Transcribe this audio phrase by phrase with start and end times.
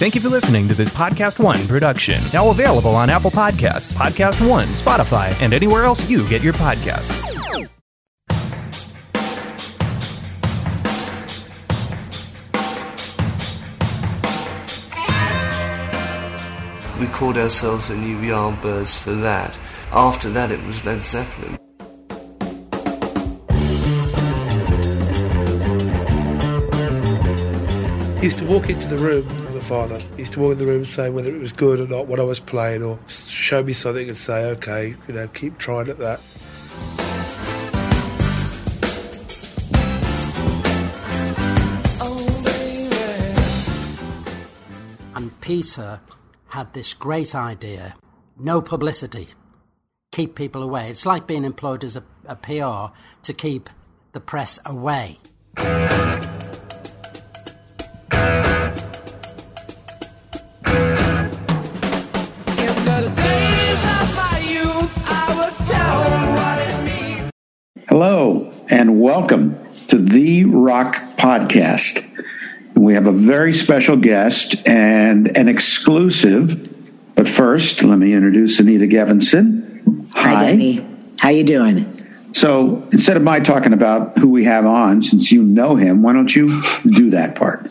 [0.00, 2.22] Thank you for listening to this Podcast One production.
[2.32, 7.20] Now available on Apple Podcasts, Podcast One, Spotify, and anywhere else you get your podcasts.
[16.98, 19.54] We called ourselves the New Yardbirds for that.
[19.92, 21.58] After that, it was Led Zeppelin.
[28.18, 29.98] He used to walk into the room, my father.
[30.16, 32.18] He used to walk in the room saying whether it was good or not, what
[32.18, 35.98] I was playing, or show me something and say, okay, you know, keep trying at
[35.98, 36.20] that.
[45.14, 46.00] And Peter
[46.48, 47.94] had this great idea
[48.38, 49.28] no publicity,
[50.12, 50.88] keep people away.
[50.88, 53.68] It's like being employed as a, a PR to keep
[54.12, 55.18] the press away.
[69.00, 72.06] Welcome to the Rock Podcast.
[72.74, 77.14] We have a very special guest and an exclusive.
[77.14, 80.06] But first, let me introduce Anita Gevinson.
[80.12, 80.86] Hi, Danny.
[81.18, 81.96] How you doing?
[82.34, 86.12] So instead of my talking about who we have on, since you know him, why
[86.12, 87.70] don't you do that part?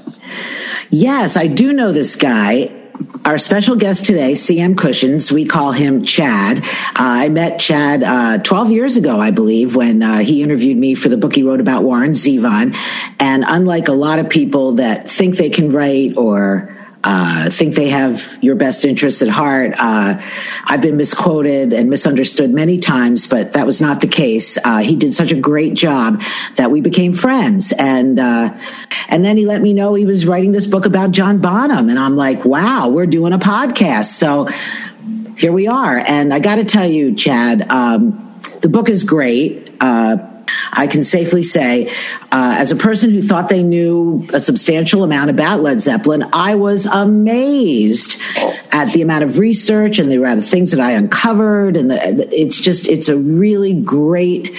[0.89, 2.75] Yes, I do know this guy.
[3.23, 6.59] Our special guest today, CM Kushins, we call him Chad.
[6.59, 6.64] Uh,
[6.95, 11.08] I met Chad uh, 12 years ago, I believe, when uh, he interviewed me for
[11.08, 12.75] the book he wrote about Warren Zevon.
[13.20, 17.89] And unlike a lot of people that think they can write or uh, think they
[17.89, 19.73] have your best interests at heart.
[19.80, 20.19] Uh,
[20.66, 24.58] I've been misquoted and misunderstood many times, but that was not the case.
[24.58, 26.22] Uh, he did such a great job
[26.55, 28.53] that we became friends, and uh,
[29.08, 31.97] and then he let me know he was writing this book about John Bonham, and
[31.97, 34.50] I'm like, wow, we're doing a podcast, so
[35.38, 36.03] here we are.
[36.05, 39.72] And I got to tell you, Chad, um, the book is great.
[40.71, 41.89] I can safely say,
[42.32, 46.55] uh, as a person who thought they knew a substantial amount about Led Zeppelin, I
[46.55, 48.21] was amazed
[48.71, 51.76] at the amount of research and the amount of things that I uncovered.
[51.76, 54.55] And the, it's just, it's a really great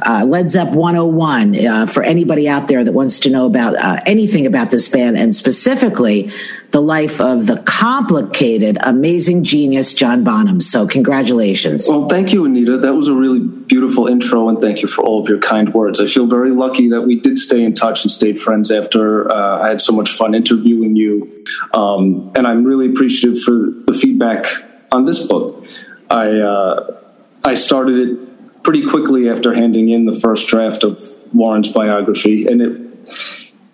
[0.00, 4.00] uh, Led Zepp 101 uh, for anybody out there that wants to know about uh,
[4.06, 6.32] anything about this band and specifically
[6.72, 10.60] the life of the complicated, amazing genius John Bonham.
[10.60, 11.86] So, congratulations.
[11.88, 12.78] Well, thank you, Anita.
[12.78, 16.00] That was a really beautiful intro, and thank you for all of your kind words.
[16.00, 19.62] I feel very lucky that we did stay in touch and stayed friends after uh,
[19.62, 21.44] I had so much fun interviewing you.
[21.72, 24.46] Um, and I'm really appreciative for the feedback
[24.90, 25.64] on this book.
[26.10, 27.00] I uh,
[27.44, 28.33] I started it
[28.64, 32.80] pretty quickly after handing in the first draft of Warren's biography, and it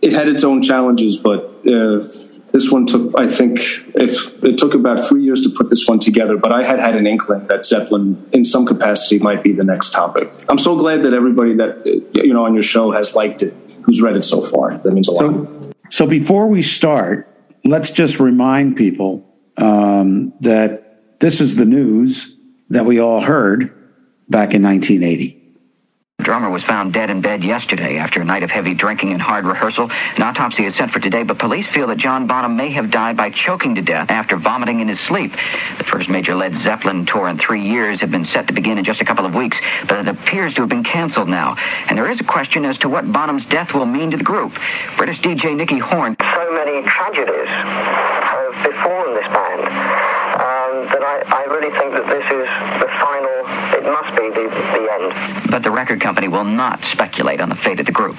[0.03, 1.47] it had its own challenges, but.
[1.67, 2.07] Uh,
[2.53, 3.61] this one took, I think,
[3.95, 6.97] if it took about three years to put this one together, but I had had
[6.97, 10.29] an inkling that Zeppelin, in some capacity, might be the next topic.
[10.49, 14.03] I'm so glad that everybody that you know on your show has liked it, who's
[14.03, 14.77] read it so far.
[14.79, 15.21] That means a lot.
[15.21, 17.29] So, so before we start,
[17.65, 19.25] let's just remind people
[19.57, 22.35] um, that this is the news
[22.71, 23.73] that we all heard
[24.31, 25.41] back in 1980.
[26.19, 29.23] The drummer was found dead in bed yesterday after a night of heavy drinking and
[29.23, 29.91] hard rehearsal.
[29.91, 33.17] An autopsy is set for today, but police feel that John Bonham may have died
[33.17, 35.33] by choking to death after vomiting in his sleep.
[35.79, 38.85] The first major Led Zeppelin tour in three years had been set to begin in
[38.85, 39.57] just a couple of weeks,
[39.89, 41.57] but it appears to have been canceled now.
[41.89, 44.53] And there is a question as to what Bonham's death will mean to the group.
[44.99, 46.17] British DJ Nicky Horne.
[46.21, 50.30] So many tragedies have befallen this band
[50.71, 52.49] um, that I, I really think that this is
[52.81, 53.37] the final,
[53.77, 55.51] it must be the, the end.
[55.51, 58.17] But the record company will not speculate on the fate of the group.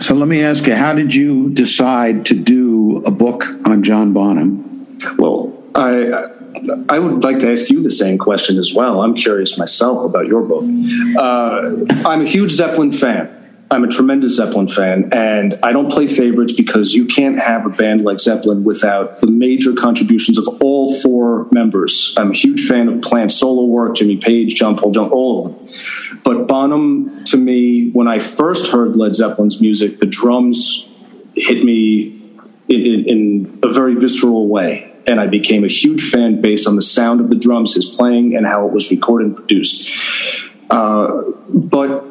[0.00, 4.12] So let me ask you, how did you decide to do a book on John
[4.12, 4.98] Bonham?
[5.18, 6.32] Well, I
[6.88, 9.02] I would like to ask you the same question as well.
[9.02, 10.64] I'm curious myself about your book.
[11.16, 13.35] Uh, I'm a huge Zeppelin fan.
[13.68, 17.68] I'm a tremendous Zeppelin fan, and I don't play favorites because you can't have a
[17.68, 22.14] band like Zeppelin without the major contributions of all four members.
[22.16, 25.44] I'm a huge fan of Plant's solo work, Jimmy Page, John Paul, John, all of
[25.44, 26.20] them.
[26.22, 30.88] But Bonham, to me, when I first heard Led Zeppelin's music, the drums
[31.34, 32.22] hit me
[32.68, 34.92] in, in, in a very visceral way.
[35.08, 38.36] And I became a huge fan based on the sound of the drums, his playing,
[38.36, 39.90] and how it was recorded and produced.
[40.70, 42.04] Uh, but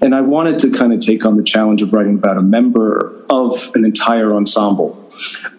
[0.00, 3.24] and I wanted to kind of take on the challenge of writing about a member
[3.30, 4.98] of an entire ensemble.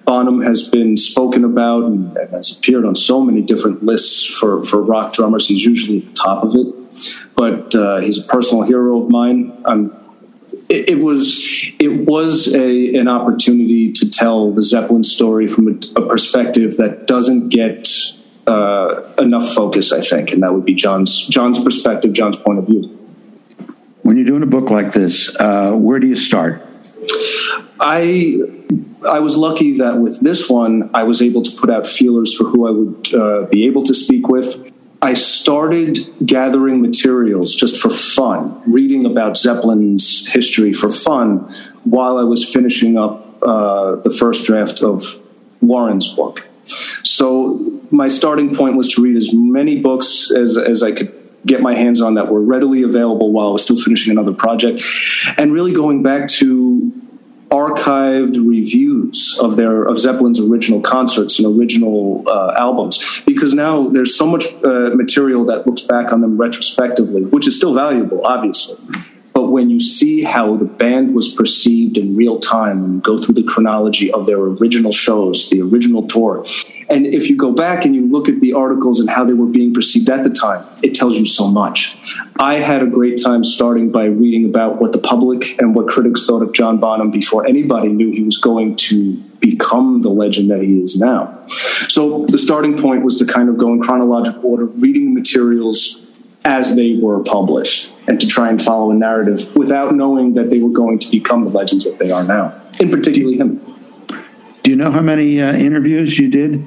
[0.05, 4.81] Bonham has been spoken about and has appeared on so many different lists for, for
[4.81, 5.47] rock drummers.
[5.47, 9.61] He's usually at the top of it, but uh, he's a personal hero of mine.
[9.65, 9.95] I'm
[10.69, 11.47] it, it, was
[11.79, 17.07] it was a an opportunity to tell the Zeppelin story from a, a perspective that
[17.07, 17.87] doesn't get
[18.47, 22.67] uh, enough focus, I think, and that would be John's John's perspective, John's point of
[22.67, 22.99] view.
[24.01, 26.65] When you're doing a book like this, uh, where do you start?
[27.79, 28.39] I
[29.09, 32.45] I was lucky that with this one, I was able to put out feelers for
[32.45, 34.71] who I would uh, be able to speak with.
[35.01, 41.53] I started gathering materials just for fun, reading about Zeppelin's history for fun
[41.83, 45.19] while I was finishing up uh, the first draft of
[45.59, 46.47] Warren's book.
[47.03, 47.59] So
[47.93, 51.13] my starting point was to read as many books as, as I could
[51.45, 54.81] get my hands on that were readily available while I was still finishing another project,
[55.37, 56.91] and really going back to
[57.49, 64.17] archived reviews of their of Zeppelin's original concerts and original uh, albums because now there's
[64.17, 68.77] so much uh, material that looks back on them retrospectively, which is still valuable, obviously.
[69.33, 73.35] But when you see how the band was perceived in real time, and go through
[73.35, 76.45] the chronology of their original shows, the original tour,
[76.89, 79.47] and if you go back and you look at the articles and how they were
[79.47, 81.97] being perceived at the time, it tells you so much.
[82.37, 86.25] I had a great time starting by reading about what the public and what critics
[86.27, 90.61] thought of John Bonham before anybody knew he was going to become the legend that
[90.61, 91.45] he is now.
[91.89, 96.02] So the starting point was to kind of go in chronological order, reading materials
[96.45, 100.59] as they were published and to try and follow a narrative without knowing that they
[100.59, 103.61] were going to become the legends that they are now, in particularly him.
[104.63, 106.65] Do you know how many uh, interviews you did?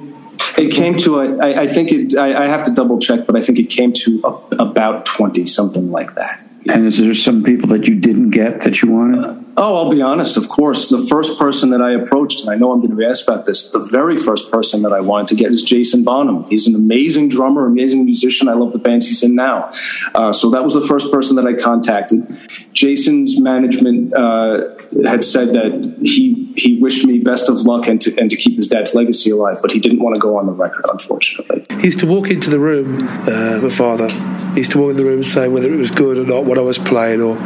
[0.57, 3.35] It came to, a, I, I think it, I, I, have to double check, but
[3.35, 6.43] I think it came to a, about 20, something like that.
[6.69, 9.23] And is there some people that you didn't get that you wanted?
[9.23, 10.89] Uh, oh, I'll be honest, of course.
[10.89, 13.45] The first person that I approached, and I know I'm going to be asked about
[13.45, 16.43] this, the very first person that I wanted to get is Jason Bonham.
[16.49, 18.47] He's an amazing drummer, amazing musician.
[18.47, 19.71] I love the bands he's in now.
[20.13, 22.25] Uh, so that was the first person that I contacted.
[22.73, 28.15] Jason's management uh, had said that he he wished me best of luck and to,
[28.17, 30.51] and to keep his dad's legacy alive, but he didn't want to go on the
[30.51, 31.65] record, unfortunately.
[31.77, 34.09] He used to walk into the room, uh, my father.
[34.53, 36.45] He used to walk in the room and say whether it was good or not,
[36.45, 37.37] what I was playing, or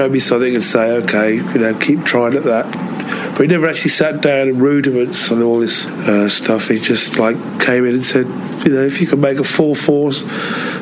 [0.00, 2.64] show me something and say, okay, you know, keep trying at that.
[3.32, 6.68] But he never actually sat down and rudiments and all this uh, stuff.
[6.68, 8.24] He just like came in and said,
[8.64, 10.22] you know, if you can make a full force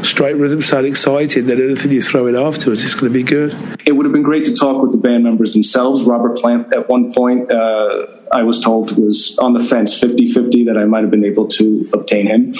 [0.07, 3.57] straight rhythm sound exciting, then anything you throw in afterwards is going to be good.
[3.87, 6.05] It would have been great to talk with the band members themselves.
[6.05, 10.65] Robert Plant, at one point, uh, I was told was on the fence 50 50
[10.67, 12.55] that I might have been able to obtain him.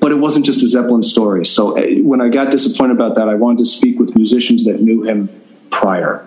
[0.00, 1.46] But it wasn't just a Zeppelin story.
[1.46, 4.80] So uh, when I got disappointed about that, I wanted to speak with musicians that
[4.80, 5.28] knew him
[5.74, 6.24] prior.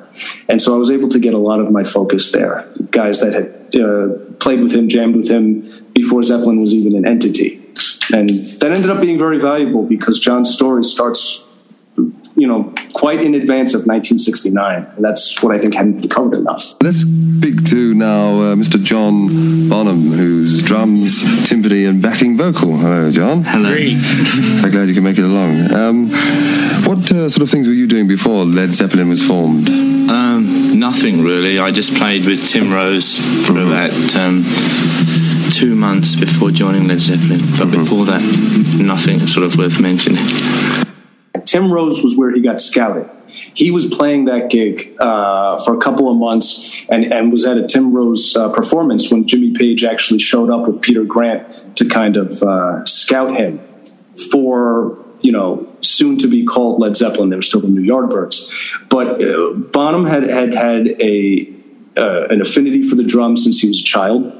[0.49, 2.67] And so I was able to get a lot of my focus there.
[2.91, 3.47] Guys that had
[3.79, 4.07] uh,
[4.39, 5.63] played with him, jammed with him
[5.93, 7.61] before Zeppelin was even an entity.
[8.11, 8.29] And
[8.59, 11.43] that ended up being very valuable because John's story starts,
[12.37, 14.93] you know, quite in advance of 1969.
[14.95, 16.75] And that's what I think hadn't been covered enough.
[16.83, 18.81] Let's speak to now uh, Mr.
[18.81, 22.77] John Bonham, who's drums, timpani, and backing vocal.
[22.77, 23.43] Hello, John.
[23.43, 23.75] Hello.
[24.57, 25.71] So glad you can make it along.
[25.73, 26.09] Um,
[26.85, 29.69] what uh, sort of things were you doing before Led Zeppelin was formed?
[29.69, 31.59] Um, nothing really.
[31.59, 33.67] I just played with Tim Rose for mm-hmm.
[33.67, 37.39] about um, two months before joining Led Zeppelin.
[37.39, 37.83] But mm-hmm.
[37.83, 38.21] before that,
[38.79, 40.23] nothing sort of worth mentioning.
[41.57, 43.09] Tim Rose was where he got scouted.
[43.55, 47.57] He was playing that gig uh, for a couple of months and, and was at
[47.57, 51.89] a Tim Rose uh, performance when Jimmy Page actually showed up with Peter Grant to
[51.89, 53.59] kind of uh, scout him
[54.31, 57.29] for you know, soon to be called Led Zeppelin.
[57.29, 58.53] They were still the New Yardbirds.
[58.87, 61.45] But uh, Bonham had had had a
[61.97, 64.33] uh, an affinity for the drums since he was a child,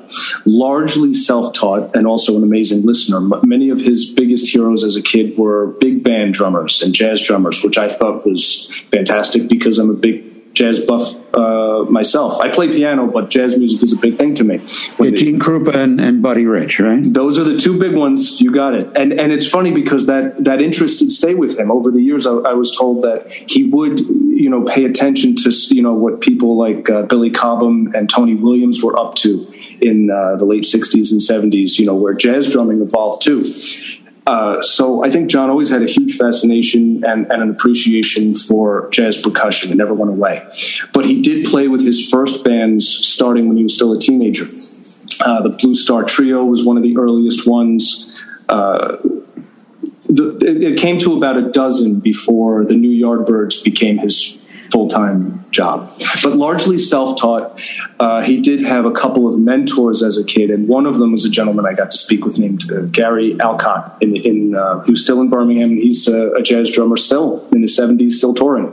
[0.45, 3.19] largely self taught and also an amazing listener.
[3.43, 7.63] Many of his biggest heroes as a kid were big band drummers and jazz drummers,
[7.63, 10.26] which I thought was fantastic because I'm a big
[10.57, 12.41] jazz buff uh, myself.
[12.41, 14.55] I play piano, but jazz music is a big thing to me.
[14.99, 17.01] Yeah, Gene Krupa and, and, Buddy Rich, right?
[17.13, 18.41] Those are the two big ones.
[18.41, 18.87] You got it.
[18.97, 22.25] And and it's funny because that that interest did stay with him over the years.
[22.25, 26.21] I, I was told that he would you know pay attention to you know what
[26.21, 29.45] people like uh, Billy Cobham and Tony Williams were up to
[29.79, 31.77] in uh, the late 60s and 70s.
[31.77, 33.43] You know where jazz drumming evolved too.
[34.27, 38.89] Uh, so I think John always had a huge fascination and, and, an appreciation for
[38.91, 39.71] jazz percussion.
[39.71, 40.45] It never went away.
[40.91, 44.43] But he did play with his first bands starting when he was still a teenager.
[45.21, 48.19] Uh, the Blue Star Trio was one of the earliest ones.
[48.49, 48.97] Uh,
[50.09, 54.87] the, it, it, came to about a dozen before the New Yardbirds became his full
[54.87, 55.91] time job,
[56.23, 57.61] but largely self taught.
[57.99, 61.11] Uh, he did have a couple of mentors as a kid, and one of them
[61.11, 64.79] was a gentleman I got to speak with named uh, Gary Alcott, in, in uh,
[64.79, 65.69] who's still in Birmingham.
[65.69, 68.71] He's a, a, jazz drummer still in his 70s, still touring.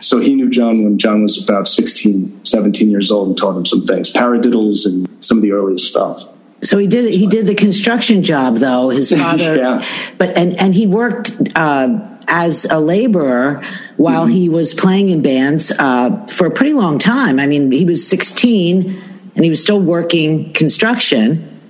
[0.00, 3.66] So he knew John when John was about 16, 17 years old and taught him
[3.66, 6.24] some things, paradiddles and some of the earliest stuff.
[6.62, 8.90] So he did he did the construction job though.
[8.90, 9.84] His father, yeah.
[10.18, 13.62] but and and he worked uh, as a laborer
[13.96, 14.32] while mm-hmm.
[14.32, 17.38] he was playing in bands uh, for a pretty long time.
[17.38, 19.02] I mean, he was 16
[19.34, 21.60] and he was still working construction,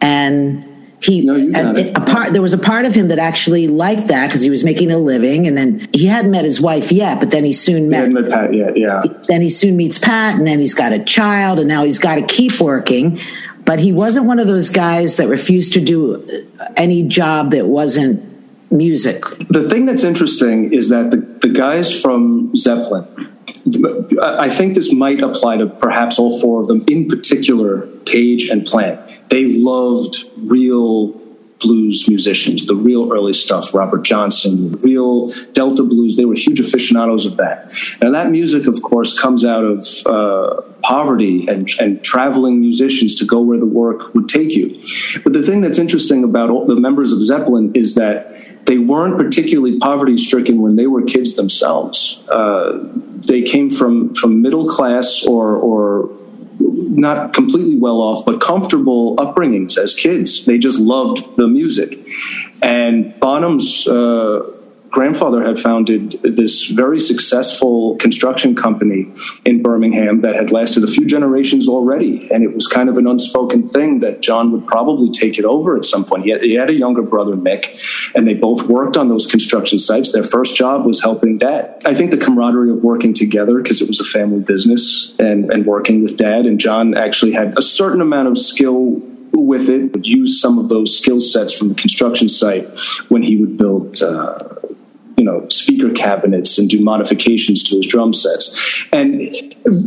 [0.00, 0.66] and
[1.02, 4.08] he no, and it, a part there was a part of him that actually liked
[4.08, 7.18] that because he was making a living, and then he hadn't met his wife yet,
[7.18, 9.02] but then he soon met, he met Pat yet, yeah.
[9.26, 12.16] Then he soon meets Pat, and then he's got a child, and now he's got
[12.16, 13.18] to keep working.
[13.64, 18.29] But he wasn't one of those guys that refused to do any job that wasn't
[18.70, 19.24] music.
[19.48, 23.06] The thing that's interesting is that the, the guys from Zeppelin,
[24.22, 28.64] I think this might apply to perhaps all four of them, in particular, Page and
[28.64, 29.00] Plant.
[29.28, 31.20] They loved real
[31.60, 36.16] blues musicians, the real early stuff, Robert Johnson, real Delta blues.
[36.16, 37.70] They were huge aficionados of that.
[38.00, 43.26] And that music, of course, comes out of uh, poverty and, and traveling musicians to
[43.26, 44.82] go where the work would take you.
[45.22, 48.34] But the thing that's interesting about the members of Zeppelin is that
[48.66, 52.24] they weren't particularly poverty stricken when they were kids themselves.
[52.28, 52.78] Uh,
[53.28, 56.10] they came from from middle class or or
[56.58, 60.44] not completely well off, but comfortable upbringings as kids.
[60.44, 61.98] They just loved the music,
[62.62, 63.86] and Bonham's.
[63.86, 64.56] Uh,
[64.90, 69.12] grandfather had founded this very successful construction company
[69.44, 72.28] in Birmingham that had lasted a few generations already.
[72.32, 75.76] And it was kind of an unspoken thing that John would probably take it over
[75.76, 76.24] at some point.
[76.24, 79.78] He had, he had a younger brother, Mick, and they both worked on those construction
[79.78, 80.12] sites.
[80.12, 81.82] Their first job was helping dad.
[81.84, 85.66] I think the camaraderie of working together, because it was a family business, and, and
[85.66, 89.00] working with dad, and John actually had a certain amount of skill
[89.32, 92.68] with it, would use some of those skill sets from the construction site
[93.08, 94.38] when he would build uh,
[95.20, 98.82] you know speaker cabinets and do modifications to his drum sets.
[98.90, 99.30] And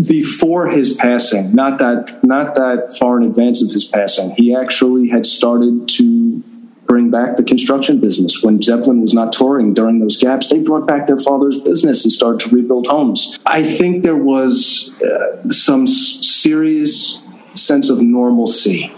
[0.08, 5.10] before his passing, not that not that far in advance of his passing, he actually
[5.10, 6.44] had started to
[6.86, 8.44] bring back the construction business.
[8.44, 12.12] When Zeppelin was not touring during those gaps, they brought back their father's business and
[12.12, 13.40] started to rebuild homes.
[13.48, 17.24] I think there was uh, some serious
[17.56, 18.94] sense of normalcy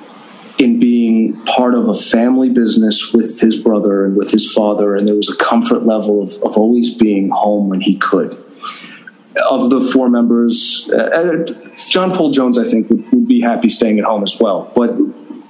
[0.57, 5.07] in being part of a family business with his brother and with his father, and
[5.07, 8.33] there was a comfort level of, of always being home when he could.
[9.49, 11.45] Of the four members, uh, uh,
[11.89, 14.71] John Paul Jones, I think, would, would be happy staying at home as well.
[14.73, 14.95] But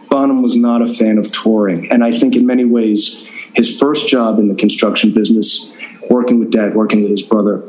[0.09, 4.09] Bonham was not a fan of touring, and I think in many ways, his first
[4.09, 5.71] job in the construction business,
[6.09, 7.63] working with dad, working with his brother,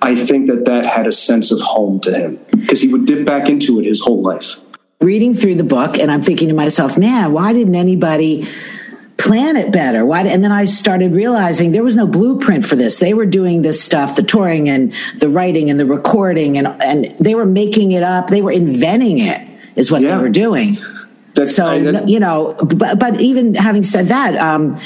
[0.00, 3.26] I think that that had a sense of home to him because he would dip
[3.26, 4.56] back into it his whole life
[5.00, 8.46] reading through the book and I'm thinking to myself, man, why didn't anybody
[9.16, 10.04] plan it better?
[10.04, 10.22] Why?
[10.24, 12.98] And then I started realizing there was no blueprint for this.
[12.98, 17.06] They were doing this stuff, the touring and the writing and the recording, and and
[17.12, 18.28] they were making it up.
[18.28, 19.40] They were inventing it,
[19.74, 20.16] is what yeah.
[20.16, 20.76] they were doing.
[21.32, 24.36] That's, so I, you know, but but even having said that.
[24.36, 24.78] Um,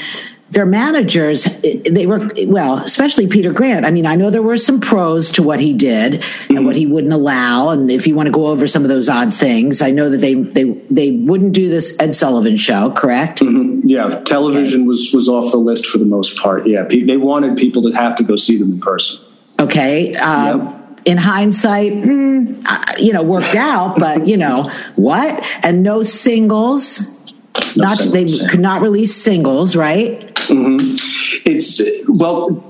[0.55, 3.85] their managers, they were, well, especially Peter Grant.
[3.85, 6.57] I mean, I know there were some pros to what he did mm-hmm.
[6.57, 7.69] and what he wouldn't allow.
[7.69, 10.17] And if you want to go over some of those odd things, I know that
[10.17, 13.41] they, they, they wouldn't do this Ed Sullivan show, correct?
[13.41, 13.87] Mm-hmm.
[13.87, 14.21] Yeah.
[14.21, 14.87] Television okay.
[14.87, 16.65] was, was off the list for the most part.
[16.65, 16.85] Yeah.
[16.85, 19.23] They wanted people to have to go see them in person.
[19.59, 20.15] Okay.
[20.15, 25.45] Uh, yep in hindsight, mm, you know, worked out, but you know what?
[25.63, 27.13] And no singles.
[27.75, 30.34] No not singles, they could not release singles, right?
[30.47, 31.49] Mm-hmm.
[31.49, 32.63] It's well,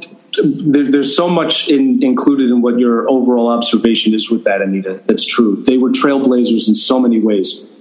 [0.65, 5.01] there, there's so much in, included in what your overall observation is with that, Anita.
[5.05, 5.63] That's true.
[5.65, 7.71] They were trailblazers in so many ways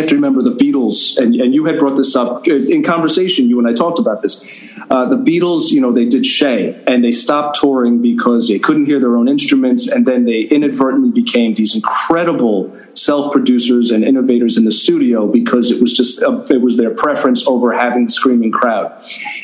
[0.00, 3.48] have to remember the Beatles, and, and you had brought this up in conversation.
[3.48, 4.42] You and I talked about this.
[4.90, 8.86] Uh, the Beatles, you know, they did Shea, and they stopped touring because they couldn't
[8.86, 14.64] hear their own instruments, and then they inadvertently became these incredible self-producers and innovators in
[14.64, 18.52] the studio because it was just a, it was their preference over having the screaming
[18.52, 19.02] crowd.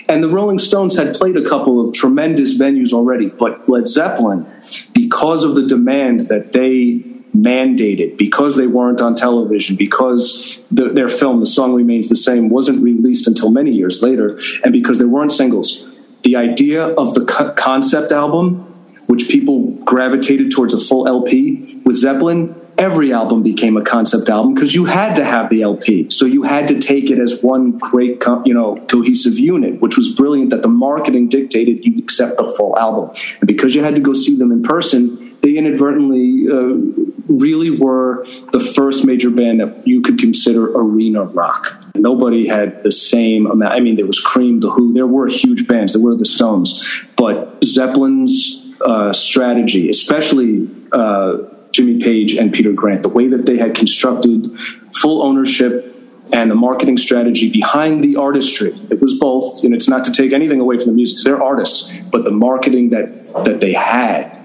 [0.09, 4.47] And the Rolling Stones had played a couple of tremendous venues already, but Led Zeppelin,
[4.95, 11.09] because of the demand that they mandated because they weren't on television, because the, their
[11.09, 15.09] film, The Song Remains the Same, wasn't released until many years later, and because there
[15.09, 15.99] weren't singles.
[16.23, 17.25] The idea of the
[17.57, 18.65] concept album,
[19.07, 24.55] which people gravitated towards a full LP with Zeppelin, every album became a concept album
[24.55, 26.09] because you had to have the LP.
[26.11, 30.15] So you had to take it as one great, you know, cohesive unit, which was
[30.15, 33.11] brilliant that the marketing dictated you accept the full album.
[33.41, 38.27] And because you had to go see them in person, they inadvertently uh, really were
[38.53, 41.85] the first major band that you could consider arena rock.
[41.95, 43.73] Nobody had the same amount.
[43.73, 47.03] I mean, there was Cream, The Who, there were huge bands, there were the Stones,
[47.17, 51.39] but Zeppelin's uh, strategy, especially uh,
[51.73, 54.51] Jimmy Page and Peter Grant, the way that they had constructed
[54.95, 55.95] full ownership
[56.33, 58.73] and the marketing strategy behind the artistry.
[58.91, 61.99] It was both, and it's not to take anything away from the music, they're artists,
[62.13, 63.15] but the marketing that
[63.45, 64.38] that they had,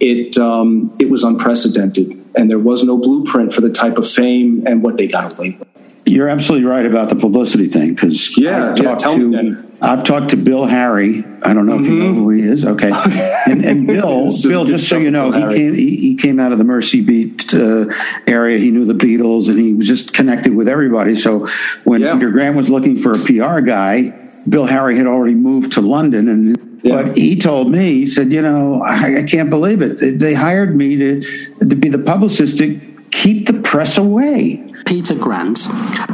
[0.00, 4.66] it um, it was unprecedented, and there was no blueprint for the type of fame
[4.66, 5.68] and what they got away with.
[6.08, 9.64] You're absolutely right about the publicity thing because yeah, I've talked tell to.
[9.82, 11.24] I've talked to Bill Harry.
[11.44, 12.64] I don't know if you know who he is.
[12.64, 12.92] Okay,
[13.46, 16.58] and, and Bill, Bill, just so you know, he came he, he came out of
[16.58, 17.86] the Mersey Beat uh,
[18.26, 18.56] area.
[18.58, 21.16] He knew the Beatles, and he was just connected with everybody.
[21.16, 21.48] So
[21.82, 22.14] when Yeah.
[22.14, 24.10] Peter Grant was looking for a PR guy,
[24.48, 26.56] Bill Harry had already moved to London, and
[26.86, 27.02] Yeah.
[27.02, 29.98] but he told me he said, you know, I, I can't believe it.
[29.98, 31.20] They, they hired me to
[31.58, 34.64] to be the publicist to keep the press away.
[34.84, 35.66] Peter Grant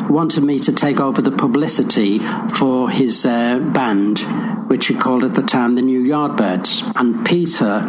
[0.09, 2.21] wanted me to take over the publicity
[2.55, 4.21] for his uh, band,
[4.69, 6.91] which he called at the time the New Yardbirds.
[6.97, 7.81] And Peter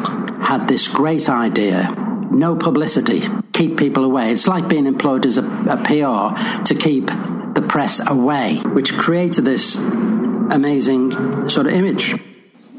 [0.44, 1.88] had this great idea
[2.32, 3.22] no publicity,
[3.54, 4.32] keep people away.
[4.32, 9.46] It's like being employed as a, a PR to keep the press away, which created
[9.46, 12.16] this amazing sort of image.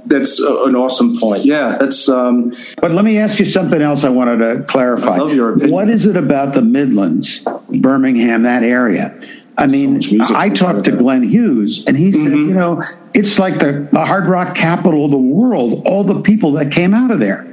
[0.07, 1.45] That's a, an awesome point.
[1.45, 5.15] Yeah, that's um, But let me ask you something else I wanted to clarify.
[5.15, 5.73] I love your opinion.
[5.73, 9.19] What is it about the Midlands, Birmingham, that area?
[9.57, 12.49] I mean, much music I talked to Glenn Hughes, and he said, Mm-hmm.
[12.49, 12.83] you know,
[13.15, 16.93] it's like the, the hard rock capital of the world, all the people that came
[16.93, 17.47] out of there.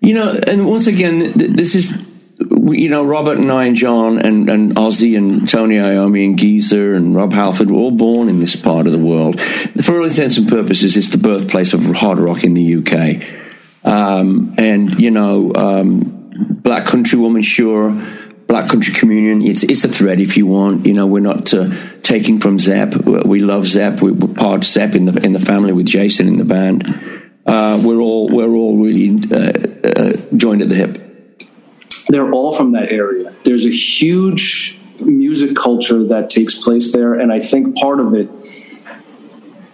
[0.00, 2.04] You know, and once again, th- th- this is, we-
[2.40, 6.94] you know, Robert and I and John and, and Ozzy and Tony Iommi and Geezer
[6.94, 9.40] and Rob Halford were all born in this part of the world.
[9.40, 13.22] For all intents and purposes, it's the birthplace of hard rock in the UK.
[13.84, 16.30] Um, and, you know, um,
[16.62, 17.90] Black Country Woman, sure.
[18.46, 20.84] Black Country Communion, it's it's a thread if you want.
[20.84, 21.68] You know, we're not uh,
[22.02, 22.96] taking from Zepp.
[22.96, 24.02] We love Zepp.
[24.02, 26.82] We- We're part of Zepp in the in the family with Jason in the band.
[27.46, 29.52] Uh, we're all we're all really uh,
[29.88, 30.98] uh, joined at the hip.
[32.08, 33.34] They're all from that area.
[33.44, 38.28] There's a huge music culture that takes place there, and I think part of it.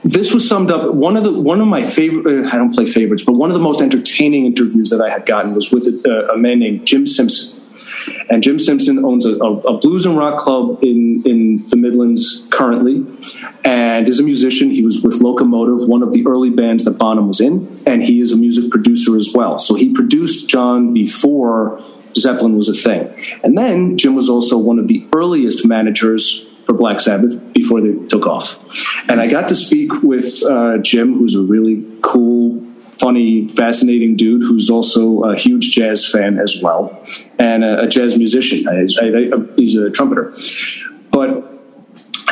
[0.04, 0.94] This was summed up.
[0.94, 2.46] One of the one of my favorite.
[2.46, 5.26] Uh, I don't play favorites, but one of the most entertaining interviews that I had
[5.26, 7.60] gotten was with a, a man named Jim Simpson.
[8.28, 13.04] And Jim Simpson owns a, a, blues and rock club in, in the Midlands currently,
[13.64, 14.70] and is a musician.
[14.70, 18.20] He was with Locomotive, one of the early bands that Bonham was in, and he
[18.20, 19.58] is a music producer as well.
[19.58, 21.82] So he produced John before
[22.16, 23.14] Zeppelin was a thing.
[23.42, 27.94] And then Jim was also one of the earliest managers for Black Sabbath before they
[28.06, 28.60] took off.
[29.08, 34.42] And I got to speak with uh, Jim, who's a really cool, funny, fascinating dude
[34.42, 37.00] who's also a huge jazz fan as well,
[37.38, 38.66] and a, a jazz musician.
[38.68, 40.34] I, I, I, he's a trumpeter.
[41.12, 41.52] But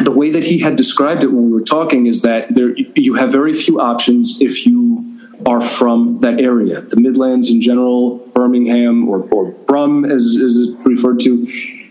[0.02, 3.14] the way that he had described it when we were talking is that there you
[3.14, 5.03] have very few options if you
[5.46, 6.80] are from that area.
[6.80, 11.46] The Midlands in general, Birmingham or, or Brum, as, as it's referred to,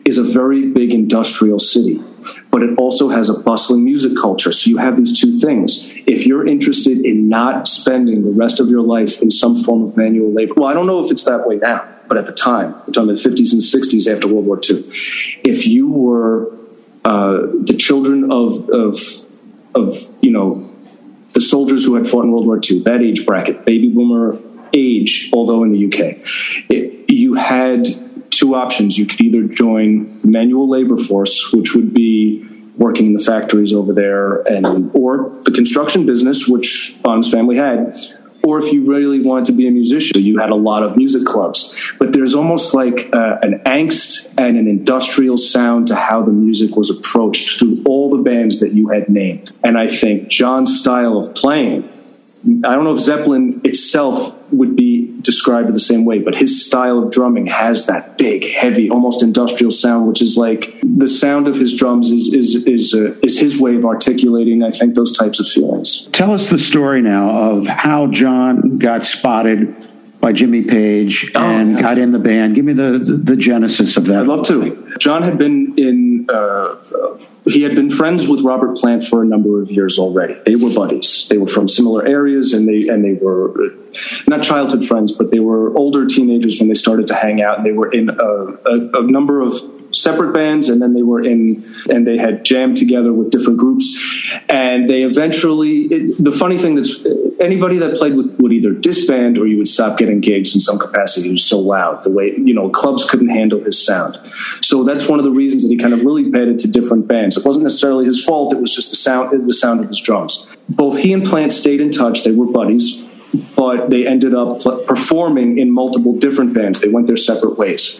[0.06, 2.02] is a very big industrial city.
[2.52, 4.52] But it also has a bustling music culture.
[4.52, 5.92] So you have these two things.
[6.08, 9.98] If you're interested in not spending the rest of your life in some form of
[9.98, 12.74] manual labor, well, I don't know if it's that way now, but at the time,
[12.74, 14.84] we're talking about the 50s and 60s after World War II,
[15.44, 16.52] if you were
[17.06, 18.98] uh, the children of, of,
[19.76, 20.73] of, you know,
[21.34, 24.38] the soldiers who had fought in World War II, that age bracket, baby boomer
[24.74, 26.18] age, although in the UK,
[26.70, 27.88] it, you had
[28.30, 28.98] two options.
[28.98, 33.74] You could either join the manual labor force, which would be working in the factories
[33.74, 37.96] over there, and or the construction business, which Bond's family had,
[38.46, 41.26] or if you really wanted to be a musician, you had a lot of music
[41.26, 41.94] clubs.
[41.98, 46.76] But there's almost like uh, an angst and an industrial sound to how the music
[46.76, 49.52] was approached through all the bands that you had named.
[49.64, 51.90] And I think John's style of playing,
[52.66, 56.66] I don't know if Zeppelin itself would be described it the same way, but his
[56.66, 61.48] style of drumming has that big, heavy, almost industrial sound, which is like the sound
[61.48, 64.64] of his drums is is is uh, is his way of articulating.
[64.64, 66.08] I think those types of feelings.
[66.08, 69.76] Tell us the story now of how John got spotted
[70.20, 72.56] by Jimmy Page and got in the band.
[72.56, 74.22] Give me the, the, the genesis of that.
[74.22, 74.96] I'd love to.
[74.98, 76.76] John had been in uh,
[77.46, 80.36] he had been friends with Robert Plant for a number of years already.
[80.46, 81.28] They were buddies.
[81.28, 83.70] They were from similar areas, and they and they were uh,
[84.38, 87.58] not childhood friends, but they were older teenagers when they started to hang out.
[87.58, 89.54] And they were in a, a, a number of
[89.94, 93.86] separate bands and then they were in and they had jammed together with different groups.
[94.50, 97.06] And they eventually it, the funny thing that's
[97.40, 100.80] anybody that played with would either disband or you would stop getting gigs in some
[100.80, 104.18] capacity he was so loud the way you know clubs couldn't handle his sound.
[104.62, 107.38] So that's one of the reasons that he kind of lily padded to different bands.
[107.38, 110.50] It wasn't necessarily his fault it was just the sound the sound of his drums.
[110.70, 113.06] Both he and plant stayed in touch they were buddies
[113.56, 118.00] but they ended up performing in multiple different bands they went their separate ways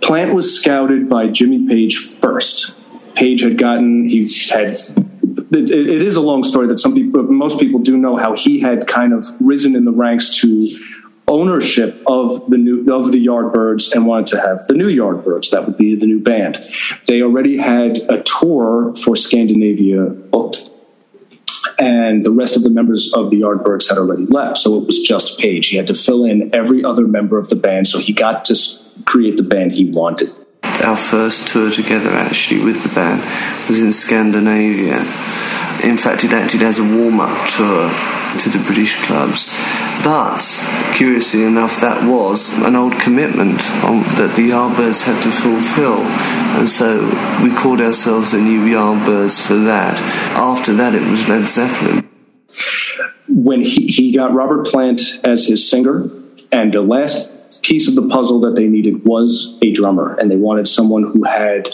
[0.00, 2.74] Plant was scouted by Jimmy Page first.
[3.14, 7.60] Page had gotten, he had, it, it is a long story that some people, most
[7.60, 10.68] people do know how he had kind of risen in the ranks to
[11.28, 15.50] ownership of the new of the Yardbirds and wanted to have the new Yardbirds.
[15.50, 16.58] That would be the new band.
[17.06, 20.69] They already had a tour for Scandinavia booked,
[21.80, 24.58] and the rest of the members of the Yardbirds had already left.
[24.58, 25.68] So it was just Page.
[25.68, 28.56] He had to fill in every other member of the band, so he got to
[29.06, 30.28] create the band he wanted.
[30.84, 33.22] Our first tour together, actually, with the band,
[33.68, 34.98] was in Scandinavia.
[35.82, 37.90] In fact, it acted as a warm up tour
[38.38, 39.48] to the British clubs.
[40.02, 40.40] But,
[40.94, 46.00] curiously enough, that was an old commitment on, that the Yardbirds had to fulfill.
[46.58, 47.00] And so
[47.42, 49.98] we called ourselves the New Yardbirds for that.
[50.36, 52.08] After that, it was Led Zeppelin.
[53.28, 56.10] When he, he got Robert Plant as his singer,
[56.50, 60.36] and the last piece of the puzzle that they needed was a drummer, and they
[60.36, 61.68] wanted someone who had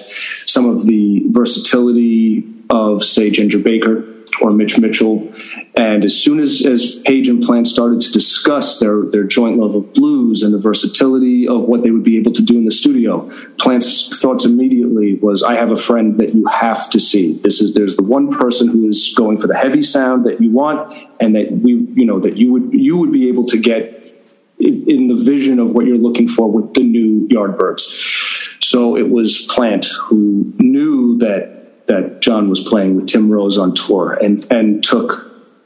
[0.44, 5.32] some of the versatility of, say, Ginger Baker or Mitch Mitchell.
[5.76, 9.74] And as soon as, as Page and Plant started to discuss their, their joint love
[9.74, 12.70] of blues and the versatility of what they would be able to do in the
[12.70, 17.34] studio, Plant's thoughts immediately was, I have a friend that you have to see.
[17.34, 20.50] This is there's the one person who is going for the heavy sound that you
[20.50, 24.14] want and that we you know that you would you would be able to get
[24.58, 28.62] in the vision of what you're looking for with the new Yardbirds.
[28.62, 33.74] So it was Plant who knew that that John was playing with Tim Rose on
[33.74, 35.24] tour and and took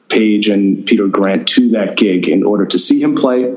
[0.08, 3.54] Page and Peter Grant to that gig in order to see him play.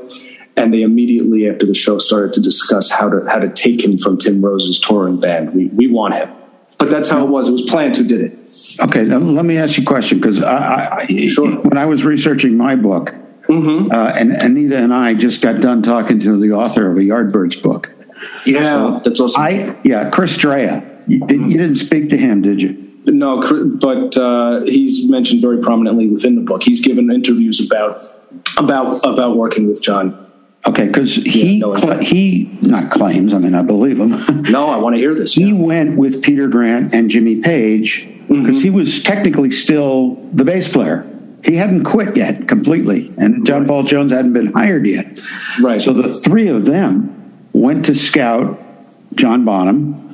[0.56, 3.98] And they immediately after the show started to discuss how to how to take him
[3.98, 5.54] from Tim Rose's touring band.
[5.54, 6.30] We we want him.
[6.78, 7.48] But that's how it was.
[7.48, 8.38] It was Plant who did it.
[8.80, 11.48] Okay, let me ask you a question because I, I, sure.
[11.62, 13.14] when I was researching my book,
[13.48, 13.90] Mm-hmm.
[13.92, 17.62] Uh, and Anita and I just got done talking to the author of a Yardbirds
[17.62, 17.90] book.
[18.46, 19.42] Yeah, so that's awesome.
[19.42, 20.93] I yeah, Chris Dreja.
[21.06, 22.80] You, you, didn't speak to him, did you?
[23.06, 23.40] No,
[23.80, 26.62] but uh, he's mentioned very prominently within the book.
[26.62, 28.02] He's given interviews about
[28.56, 30.20] about about working with John.
[30.66, 33.34] Okay, because he yeah, no cl- he not claims.
[33.34, 34.42] I mean, I believe him.
[34.50, 35.34] no, I want to hear this.
[35.34, 35.54] He yeah.
[35.54, 38.60] went with Peter Grant and Jimmy Page because mm-hmm.
[38.60, 41.10] he was technically still the bass player
[41.44, 43.68] he hadn't quit yet completely, and John right.
[43.68, 45.20] Paul Jones hadn't been hired yet.
[45.60, 45.80] Right.
[45.82, 48.58] So the three of them went to scout
[49.14, 50.13] John Bonham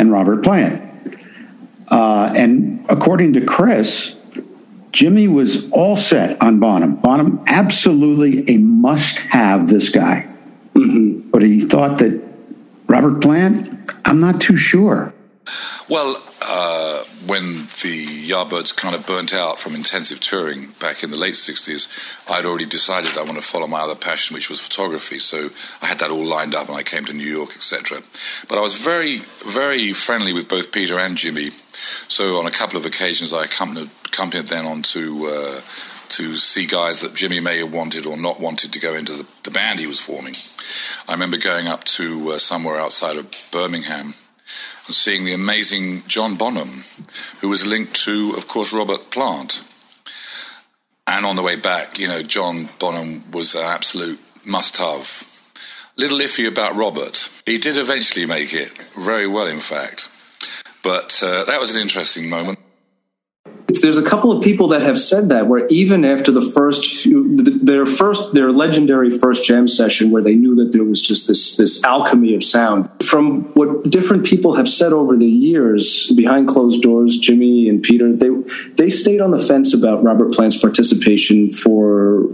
[0.00, 0.82] and Robert Plant.
[1.88, 4.16] Uh, and according to Chris,
[4.92, 6.96] Jimmy was all set on Bonham.
[6.96, 10.26] Bonham, absolutely a must have this guy.
[10.74, 11.30] Mm-hmm.
[11.30, 12.20] But he thought that
[12.86, 15.12] Robert Plant, I'm not too sure.
[15.88, 16.89] Well, uh,
[17.26, 21.88] when the Yardbirds kind of burnt out from intensive touring back in the late 60s,
[22.30, 25.18] I'd already decided I want to follow my other passion, which was photography.
[25.18, 25.50] So
[25.82, 28.02] I had that all lined up and I came to New York, etc.
[28.48, 31.50] But I was very, very friendly with both Peter and Jimmy.
[32.08, 35.60] So on a couple of occasions, I accompanied, accompanied them on to, uh,
[36.10, 39.26] to see guys that Jimmy may have wanted or not wanted to go into the,
[39.44, 40.34] the band he was forming.
[41.06, 44.14] I remember going up to uh, somewhere outside of Birmingham
[44.92, 46.84] seeing the amazing John Bonham,
[47.40, 49.62] who was linked to, of course, Robert Plant.
[51.06, 55.26] And on the way back, you know, John Bonham was an absolute must have.
[55.96, 57.28] Little iffy about Robert.
[57.44, 60.08] He did eventually make it, very well, in fact.
[60.82, 62.58] But uh, that was an interesting moment
[63.78, 67.36] there's a couple of people that have said that where even after the first few,
[67.36, 71.56] their first their legendary first jam session where they knew that there was just this
[71.56, 76.82] this alchemy of sound from what different people have said over the years behind closed
[76.82, 78.30] doors jimmy and peter they
[78.74, 82.28] they stayed on the fence about robert plant's participation for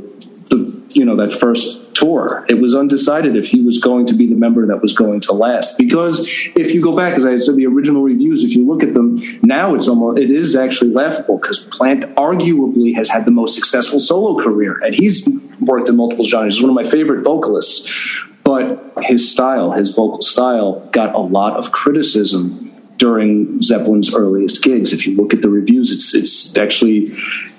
[0.51, 2.45] the you know that first tour.
[2.49, 5.33] It was undecided if he was going to be the member that was going to
[5.33, 5.79] last.
[5.79, 8.93] Because if you go back, as I said, the original reviews, if you look at
[8.93, 13.55] them now, it's almost it is actually laughable because Plant arguably has had the most
[13.55, 15.29] successful solo career, and he's
[15.61, 16.57] worked in multiple genres.
[16.57, 21.57] He's one of my favorite vocalists, but his style, his vocal style, got a lot
[21.57, 24.93] of criticism during Zeppelin's earliest gigs.
[24.93, 27.13] If you look at the reviews, it's it's actually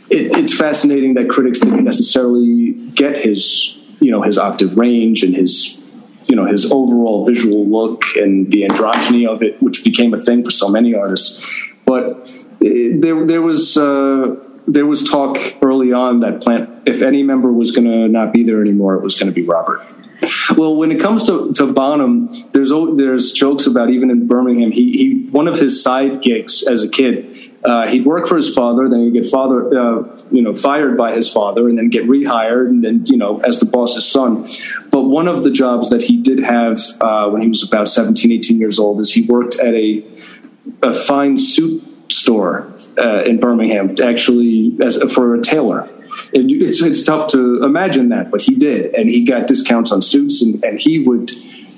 [0.09, 5.35] it, it's fascinating that critics didn't necessarily get his you know his octave range and
[5.35, 5.83] his
[6.27, 10.43] you know his overall visual look and the androgyny of it, which became a thing
[10.43, 11.45] for so many artists.
[11.85, 13.77] But it, there there was.
[13.77, 18.33] Uh, there was talk early on that Plant, if any member was going to not
[18.33, 19.81] be there anymore, it was going to be Robert.
[20.57, 24.71] Well, when it comes to, to Bonham, there's there's jokes about even in Birmingham.
[24.71, 27.33] He he one of his side gigs as a kid.
[27.63, 31.13] Uh, he'd work for his father, then he'd get father, uh, you know, fired by
[31.13, 34.47] his father, and then get rehired, and then you know, as the boss's son.
[34.91, 38.31] But one of the jobs that he did have uh, when he was about 17,
[38.31, 40.05] 18 years old is he worked at a
[40.83, 45.89] a fine suit store uh, in Birmingham, actually as for a tailor
[46.33, 50.41] it's, it's tough to imagine that, but he did, and he got discounts on suits,
[50.41, 51.31] and, and he would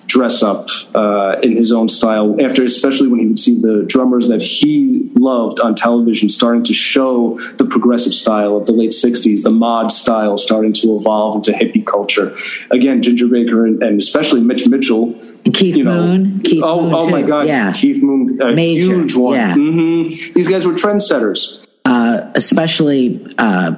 [0.09, 4.27] dress up uh, in his own style after especially when he would see the drummers
[4.27, 9.43] that he loved on television starting to show the progressive style of the late 60s
[9.43, 12.35] the mod style starting to evolve into hippie culture
[12.71, 15.13] again ginger baker and, and especially mitch mitchell
[15.53, 16.39] Keith you know, Moon.
[16.41, 17.47] Keith oh, Moon oh my God.
[17.47, 17.71] Yeah.
[17.71, 18.93] Keith Moon, a Major.
[18.93, 19.35] huge one.
[19.35, 19.55] Yeah.
[19.55, 20.33] Mm-hmm.
[20.33, 21.65] These guys were trendsetters.
[21.85, 23.73] Uh, especially uh,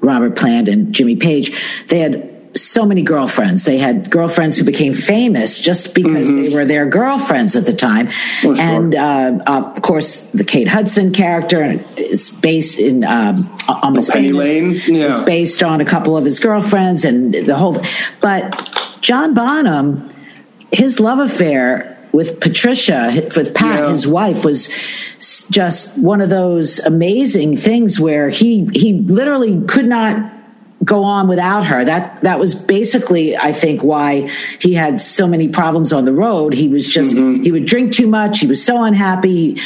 [0.00, 3.64] Robert Plant and Jimmy Page, they had so many girlfriends.
[3.64, 6.42] They had girlfriends who became famous just because mm-hmm.
[6.42, 8.08] they were their girlfriends at the time.
[8.44, 8.56] Oh, sure.
[8.58, 13.36] And uh, uh, of course, the Kate Hudson character is based in um,
[13.68, 14.32] almost oh, Penny.
[14.32, 14.72] Lane.
[14.86, 15.08] Yeah.
[15.08, 17.80] It's based on a couple of his girlfriends and the whole.
[18.20, 20.12] But John Bonham,
[20.72, 23.90] his love affair with Patricia, with Pat, yeah.
[23.90, 24.68] his wife, was
[25.50, 30.32] just one of those amazing things where he he literally could not
[30.84, 31.84] go on without her.
[31.84, 36.54] That that was basically, I think, why he had so many problems on the road.
[36.54, 37.42] He was just mm-hmm.
[37.42, 38.40] he would drink too much.
[38.40, 39.58] He was so unhappy.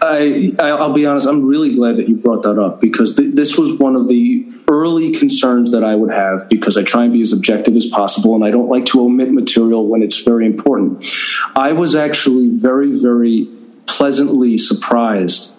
[0.00, 1.26] I, I'll be honest.
[1.26, 4.44] I'm really glad that you brought that up because th- this was one of the
[4.68, 8.34] early concerns that I would have because I try and be as objective as possible
[8.34, 11.06] and I don't like to omit material when it's very important.
[11.54, 13.48] I was actually very, very
[13.86, 15.54] pleasantly surprised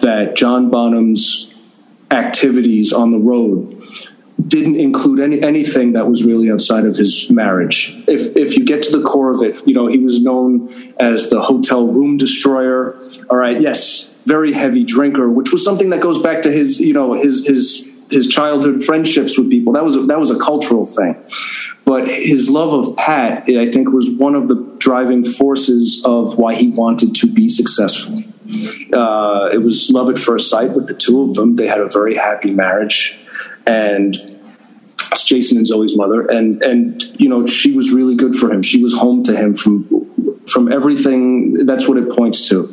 [0.00, 1.52] that John Bonham's
[2.10, 3.77] activities on the road
[4.48, 7.94] didn't include any anything that was really outside of his marriage.
[8.08, 11.30] If if you get to the core of it, you know he was known as
[11.30, 12.98] the hotel room destroyer.
[13.30, 16.92] All right, yes, very heavy drinker, which was something that goes back to his you
[16.92, 19.74] know his his his childhood friendships with people.
[19.74, 21.16] That was a, that was a cultural thing.
[21.84, 26.54] But his love of Pat, I think, was one of the driving forces of why
[26.54, 28.22] he wanted to be successful.
[28.92, 31.56] Uh, it was love at first sight with the two of them.
[31.56, 33.18] They had a very happy marriage,
[33.66, 34.37] and
[35.28, 38.62] Jason and Zoe's mother, and and you know she was really good for him.
[38.62, 39.86] She was home to him from
[40.48, 41.66] from everything.
[41.66, 42.72] That's what it points to.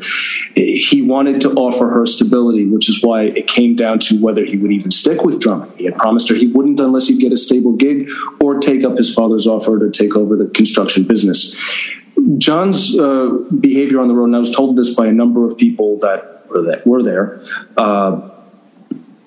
[0.56, 4.56] He wanted to offer her stability, which is why it came down to whether he
[4.56, 5.72] would even stick with drumming.
[5.76, 8.98] He had promised her he wouldn't unless he'd get a stable gig or take up
[8.98, 11.56] his father's offer to take over the construction business.
[12.38, 15.58] John's uh, behavior on the road, and I was told this by a number of
[15.58, 17.44] people that were, that were there.
[17.76, 18.30] Uh,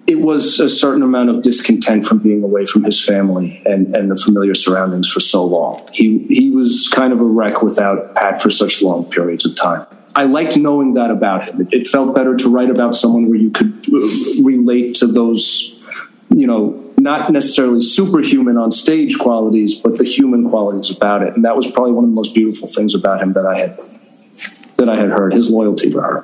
[0.08, 4.10] it was a certain amount of discontent from being away from his family and, and
[4.10, 5.86] the familiar surroundings for so long.
[5.92, 9.86] He he was kind of a wreck without Pat for such long periods of time.
[10.16, 11.60] I liked knowing that about him.
[11.60, 15.84] It, it felt better to write about someone where you could uh, relate to those,
[16.30, 21.36] you know, not necessarily superhuman on stage qualities, but the human qualities about it.
[21.36, 23.78] And that was probably one of the most beautiful things about him that I had
[24.78, 25.34] that I had heard.
[25.34, 26.22] His loyalty to her.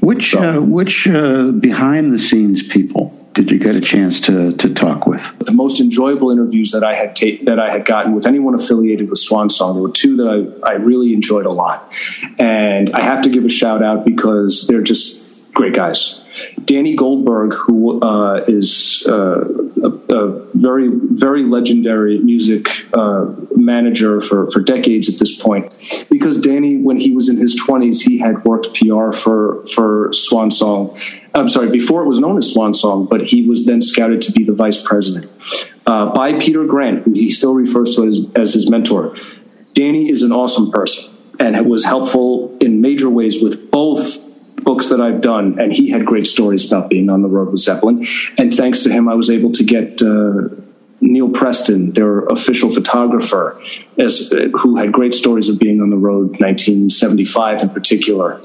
[0.00, 4.52] Which so, uh, which uh, behind the scenes people did you get a chance to
[4.52, 5.30] to talk with?
[5.40, 9.10] The most enjoyable interviews that I had ta- that I had gotten with anyone affiliated
[9.10, 10.26] with Swan Song, there were two that
[10.64, 11.92] I, I really enjoyed a lot,
[12.38, 15.20] and I have to give a shout out because they're just
[15.56, 16.22] great guys.
[16.66, 19.40] Danny Goldberg, who uh, is uh,
[19.82, 26.38] a, a, very, very legendary music uh, manager for, for decades at this point, because
[26.38, 30.98] Danny, when he was in his 20s, he had worked PR for, for Swan Song.
[31.36, 34.32] I'm sorry, before it was known as Swan Song, but he was then scouted to
[34.32, 35.30] be the vice president
[35.86, 39.16] uh, by Peter Grant, who he still refers to as, as his mentor.
[39.74, 44.24] Danny is an awesome person and was helpful in major ways with both
[44.64, 47.60] books that I've done, and he had great stories about being on the road with
[47.60, 48.04] Zeppelin.
[48.38, 50.48] And thanks to him, I was able to get uh,
[51.00, 53.60] Neal Preston, their official photographer,
[53.98, 58.40] as, uh, who had great stories of being on the road, 1975 in particular,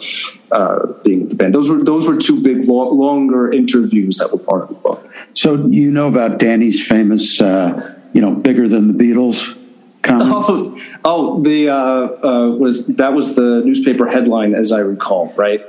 [0.52, 1.54] uh, being the band.
[1.54, 5.10] Those were those were two big, lo- longer interviews that were part of the book.
[5.34, 9.58] So you know about Danny's famous, uh, you know, bigger than the Beatles
[10.10, 15.62] Oh, oh, the uh, uh, was that was the newspaper headline, as I recall, right?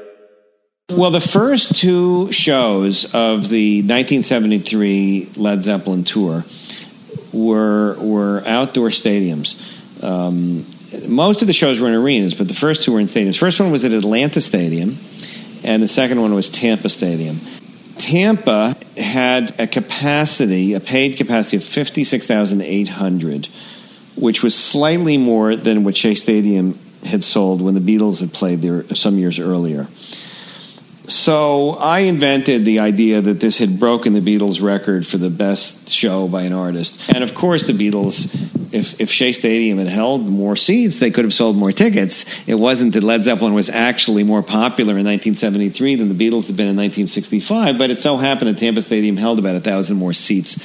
[0.90, 6.45] Well, the first two shows of the 1973 Led Zeppelin tour
[7.33, 9.61] were were outdoor stadiums.
[10.03, 10.66] Um,
[11.09, 13.38] most of the shows were in arenas, but the first two were in stadiums.
[13.38, 14.99] First one was at Atlanta Stadium,
[15.62, 17.40] and the second one was Tampa Stadium.
[17.99, 23.49] Tampa had a capacity, a paid capacity of 56,800,
[24.16, 28.62] which was slightly more than what Shea Stadium had sold when the Beatles had played
[28.62, 29.88] there some years earlier.
[31.09, 35.88] So I invented the idea that this had broken the Beatles record for the best
[35.88, 37.01] show by an artist.
[37.12, 38.33] And of course, the Beatles,
[38.73, 42.25] if, if Shea Stadium had held more seats, they could have sold more tickets.
[42.47, 46.57] It wasn't that Led Zeppelin was actually more popular in 1973 than the Beatles had
[46.57, 50.12] been in 1965, but it so happened that Tampa Stadium held about a thousand more
[50.12, 50.57] seats.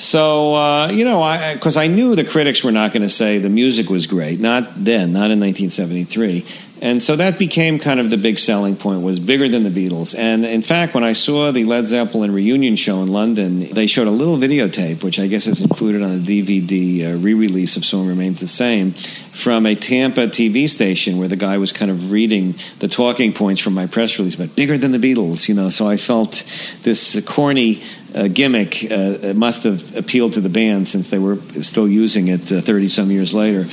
[0.00, 1.20] So uh, you know,
[1.52, 4.40] because I, I, knew the critics were not going to say the music was great,
[4.40, 6.46] not then, not in 1973,
[6.80, 10.18] and so that became kind of the big selling point was bigger than the Beatles.
[10.18, 14.06] And in fact, when I saw the Led Zeppelin reunion show in London, they showed
[14.06, 18.06] a little videotape, which I guess is included on the DVD uh, re-release of "Song
[18.06, 22.56] Remains the Same," from a Tampa TV station where the guy was kind of reading
[22.78, 25.68] the talking points from my press release, but bigger than the Beatles, you know.
[25.68, 26.42] So I felt
[26.84, 27.82] this corny
[28.14, 32.42] uh, gimmick uh, must have appealed to the band since they were still using it
[32.42, 33.68] 30 uh, some years later.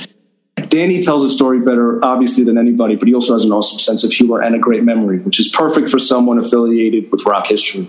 [0.68, 4.04] Danny tells a story better, obviously, than anybody, but he also has an awesome sense
[4.04, 7.88] of humor and a great memory, which is perfect for someone affiliated with rock history.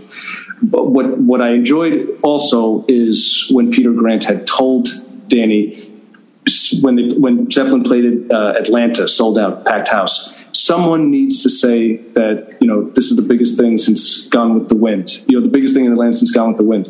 [0.62, 4.88] But what, what I enjoyed also is when Peter Grant had told
[5.28, 5.90] Danny
[6.82, 10.39] when they, when Zeppelin played at uh, Atlanta, sold out, packed house.
[10.52, 14.70] Someone needs to say that you know this is the biggest thing since Gone with
[14.70, 15.22] the Wind.
[15.28, 16.88] You know the biggest thing in Atlanta since Gone with the Wind.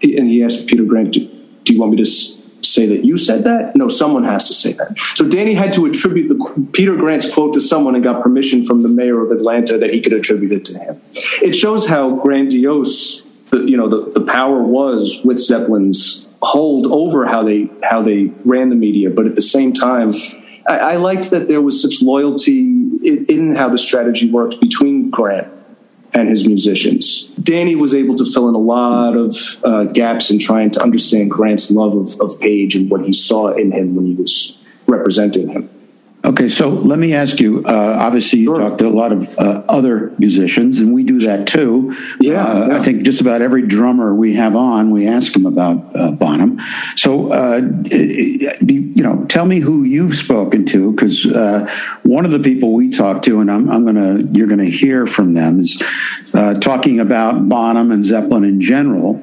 [0.00, 1.20] He, and he asked Peter Grant, do,
[1.64, 4.72] "Do you want me to say that you said that?" No, someone has to say
[4.72, 4.98] that.
[5.14, 8.82] So Danny had to attribute the Peter Grant's quote to someone and got permission from
[8.82, 11.00] the mayor of Atlanta that he could attribute it to him.
[11.42, 17.26] It shows how grandiose the you know the, the power was with Zeppelin's hold over
[17.26, 20.12] how they how they ran the media, but at the same time,
[20.68, 25.10] I, I liked that there was such loyalty in, in how the strategy worked between
[25.10, 25.52] Grant
[26.12, 27.26] and his musicians.
[27.42, 31.30] Danny was able to fill in a lot of uh, gaps in trying to understand
[31.30, 35.48] Grant's love of, of Page and what he saw in him when he was representing
[35.48, 35.68] him.
[36.26, 37.64] Okay, so let me ask you.
[37.64, 38.58] Uh, obviously, you sure.
[38.58, 41.96] talked to a lot of uh, other musicians, and we do that too.
[42.18, 45.46] Yeah, uh, yeah, I think just about every drummer we have on, we ask them
[45.46, 46.58] about uh, Bonham.
[46.96, 51.70] So, uh, you know, tell me who you've spoken to, because uh,
[52.02, 55.34] one of the people we talked to, and I'm, I'm gonna, you're gonna hear from
[55.34, 55.80] them, is
[56.60, 59.14] talking about Bonham and Zeppelin in general.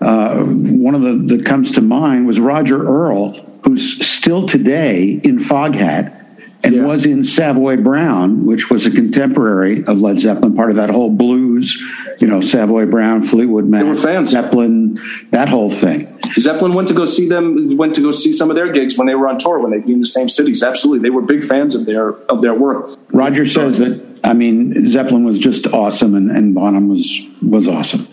[0.00, 6.17] one of the that comes to mind was Roger Earl, who's still today in Foghat
[6.64, 6.84] and yeah.
[6.84, 11.10] was in Savoy Brown, which was a contemporary of Led Zeppelin, part of that whole
[11.10, 11.80] blues,
[12.18, 14.30] you know, Savoy Brown, Fleetwood Mac, they were fans.
[14.30, 14.98] Zeppelin,
[15.30, 16.18] that whole thing.
[16.34, 19.06] Zeppelin went to go see them, went to go see some of their gigs when
[19.06, 20.62] they were on tour, when they'd be in the same cities.
[20.62, 22.98] Absolutely, they were big fans of their of their work.
[23.12, 24.20] Roger says that.
[24.24, 28.06] I mean, Zeppelin was just awesome, and, and Bonham was was awesome.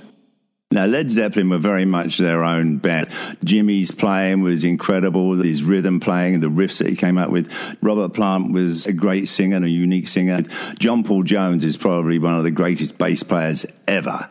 [0.76, 3.08] Now, Led Zeppelin were very much their own band.
[3.46, 7.50] Jimmy's playing was incredible, his rhythm playing the riffs that he came up with.
[7.82, 10.42] Robert Plant was a great singer and a unique singer.
[10.78, 14.28] John Paul Jones is probably one of the greatest bass players ever.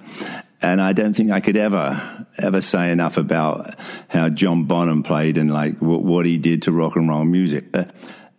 [0.60, 3.76] And I don't think I could ever, ever say enough about
[4.08, 7.72] how John Bonham played and like what he did to rock and roll music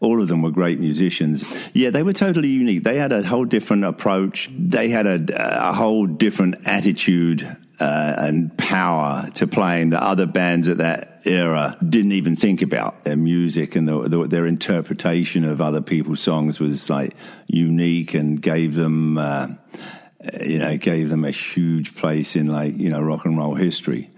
[0.01, 1.43] all of them were great musicians.
[1.73, 2.83] Yeah, they were totally unique.
[2.83, 4.51] They had a whole different approach.
[4.55, 10.67] They had a, a whole different attitude uh, and power to playing that other bands
[10.67, 13.03] at that era didn't even think about.
[13.03, 17.15] Their music and the, the, their interpretation of other people's songs was like
[17.47, 19.47] unique and gave them, uh,
[20.41, 24.09] you know, gave them a huge place in like you know rock and roll history.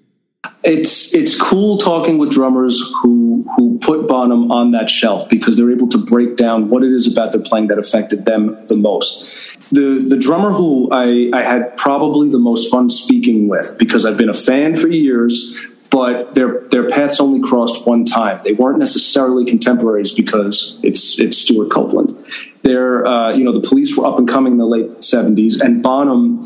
[0.64, 5.72] It's it's cool talking with drummers who who put Bonham on that shelf because they're
[5.72, 9.34] able to break down what it is about their playing that affected them the most
[9.72, 14.18] the the drummer who I, I had probably the most fun speaking with because I've
[14.18, 18.40] been a fan for years, but their their paths only crossed one time.
[18.44, 22.16] They weren't necessarily contemporaries because it's it's Stewart Copeland.
[22.64, 25.84] They're uh, you know the Police were up and coming in the late seventies, and
[25.84, 26.44] Bonham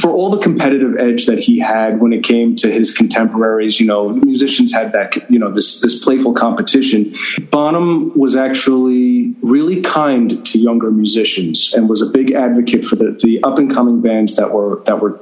[0.00, 3.86] for all the competitive edge that he had when it came to his contemporaries, you
[3.86, 7.12] know, musicians had that, you know, this this playful competition.
[7.50, 13.18] Bonham was actually really kind to younger musicians and was a big advocate for the,
[13.22, 15.18] the up and coming bands that were that were,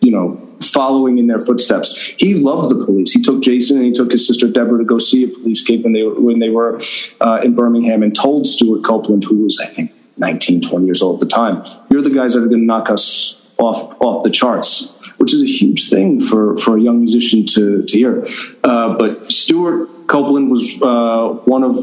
[0.00, 1.96] you know, following in their footsteps.
[2.18, 3.12] He loved the police.
[3.12, 5.84] He took Jason and he took his sister Deborah to go see a police gig
[5.84, 6.80] when they when they were
[7.20, 11.22] uh, in Birmingham, and told Stewart Copeland, who was I think 19, 20 years old
[11.22, 14.30] at the time, "You're the guys that are going to knock us off off the
[14.30, 18.26] charts." Which is a huge thing for, for a young musician to, to hear.
[18.64, 21.76] Uh, but Stewart Copeland was uh, one of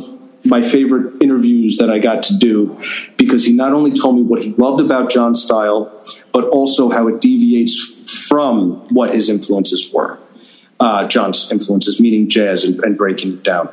[0.46, 2.78] my favorite interviews that I got to do
[3.18, 6.04] because he not only told me what he loved about John's style,
[6.34, 10.20] but also how it deviates from what his influences were.
[10.80, 13.70] Uh, John's influences, meaning jazz and, and breaking it down.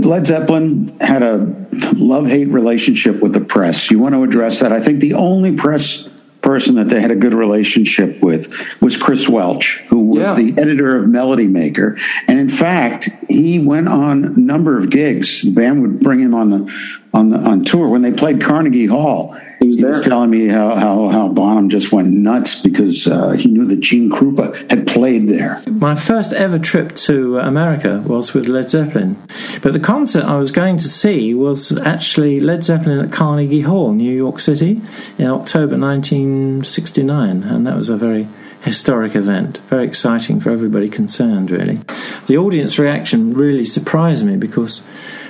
[0.00, 3.90] Led Zeppelin had a love hate relationship with the press.
[3.90, 4.72] You want to address that?
[4.72, 6.08] I think the only press
[6.42, 10.34] person that they had a good relationship with was Chris Welch, who was yeah.
[10.34, 11.98] the editor of Melody Maker.
[12.26, 15.42] And in fact, he went on a number of gigs.
[15.42, 18.86] The band would bring him on the on the on tour when they played Carnegie
[18.86, 19.38] Hall.
[19.60, 23.30] He was, he was telling me how, how, how Bonham just went nuts because uh,
[23.30, 25.60] he knew that Gene Krupa had played there.
[25.66, 29.18] My first ever trip to America was with Led Zeppelin.
[29.62, 33.92] But the concert I was going to see was actually Led Zeppelin at Carnegie Hall,
[33.92, 34.80] New York City,
[35.18, 37.42] in October 1969.
[37.42, 38.28] And that was a very
[38.62, 39.58] historic event.
[39.68, 41.80] Very exciting for everybody concerned, really.
[42.26, 44.84] The audience reaction really surprised me because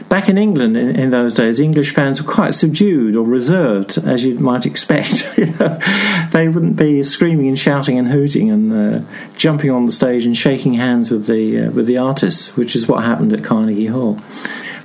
[0.09, 4.25] back in England in, in, those days, English fans were quite subdued or reserved, as
[4.25, 5.29] you might expect.
[6.33, 9.01] they wouldn't be screaming and shouting and hooting and uh,
[9.37, 12.89] jumping on the stage and shaking hands with the uh, with the artists, which is
[12.89, 14.19] what happened at Carnegie Hall.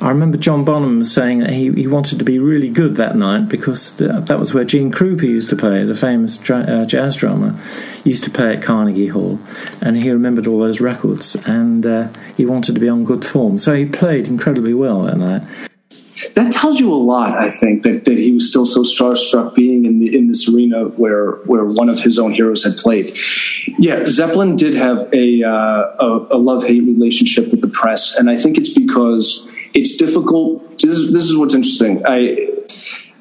[0.03, 3.47] I remember John Bonham saying that he, he wanted to be really good that night
[3.47, 7.57] because that was where Gene Krupa used to play, the famous dra- uh, jazz drummer,
[8.03, 9.39] used to play at Carnegie Hall,
[9.79, 13.57] and he remembered all those records, and uh, he wanted to be on good form,
[13.57, 15.43] so he played incredibly well that night.
[16.35, 19.85] That tells you a lot, I think, that, that he was still so starstruck being
[19.85, 23.17] in the in this arena where where one of his own heroes had played.
[23.79, 28.29] Yeah, Zeppelin did have a uh, a, a love hate relationship with the press, and
[28.29, 30.71] I think it's because it's difficult.
[30.79, 32.03] This is, this is what's interesting.
[32.05, 32.49] I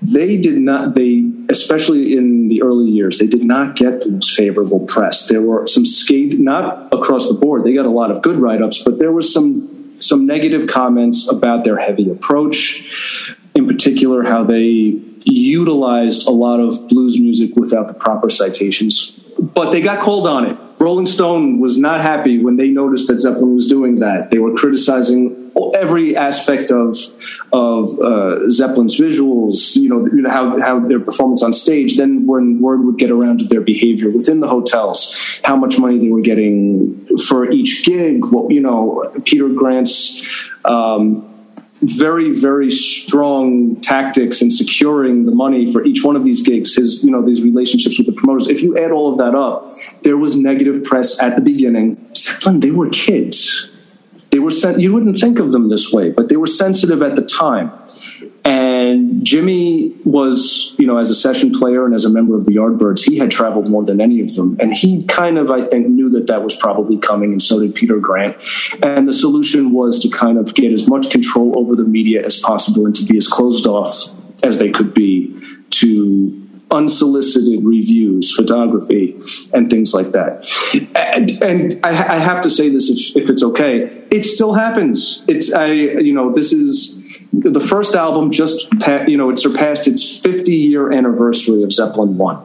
[0.03, 4.33] they did not they especially in the early years they did not get the most
[4.33, 8.21] favorable press there were some scathed not across the board they got a lot of
[8.21, 9.69] good write-ups but there was some
[10.01, 16.89] some negative comments about their heavy approach in particular how they utilized a lot of
[16.89, 21.79] blues music without the proper citations but they got called on it rolling stone was
[21.79, 25.42] not happy when they noticed that zeppelin was doing that they were criticizing
[25.75, 26.97] every aspect of
[27.53, 31.97] of uh, Zeppelin's visuals, you know, you know, how how their performance on stage.
[31.97, 35.99] Then when word would get around to their behavior within the hotels, how much money
[35.99, 38.25] they were getting for each gig.
[38.27, 40.27] What you know, Peter Grant's.
[40.65, 41.29] Um,
[41.83, 47.03] very very strong tactics in securing the money for each one of these gigs his
[47.03, 49.69] you know these relationships with the promoters if you add all of that up
[50.03, 53.72] there was negative press at the beginning zeppelin they were kids
[54.33, 57.17] they were sen- you wouldn't think of them this way, but they were sensitive at
[57.17, 57.71] the time.
[58.45, 62.53] And Jimmy was, you know, as a session player and as a member of the
[62.53, 64.57] Yardbirds, he had traveled more than any of them.
[64.59, 67.75] And he kind of, I think, knew that that was probably coming, and so did
[67.75, 68.37] Peter Grant.
[68.83, 72.41] And the solution was to kind of get as much control over the media as
[72.41, 74.09] possible and to be as closed off
[74.43, 75.39] as they could be
[75.71, 76.43] to
[76.73, 79.21] unsolicited reviews, photography,
[79.53, 80.49] and things like that.
[80.97, 85.23] And, and I, I, have to say this, if, if it's okay, it still happens.
[85.29, 88.31] It's I, you know, this is the first album.
[88.31, 88.69] Just
[89.07, 92.45] you know, it surpassed its 50 year anniversary of Zeppelin One.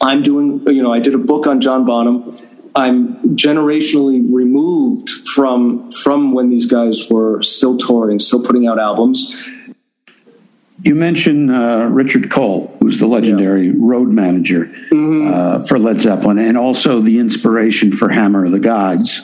[0.00, 2.30] I'm doing, you know, I did a book on John Bonham.
[2.76, 9.48] I'm generationally removed from from when these guys were still touring, still putting out albums
[10.84, 13.72] you mentioned uh, Richard Cole, who's the legendary yeah.
[13.78, 15.32] road manager mm-hmm.
[15.32, 19.22] uh, for Led Zeppelin, and also the inspiration for Hammer of the Gods.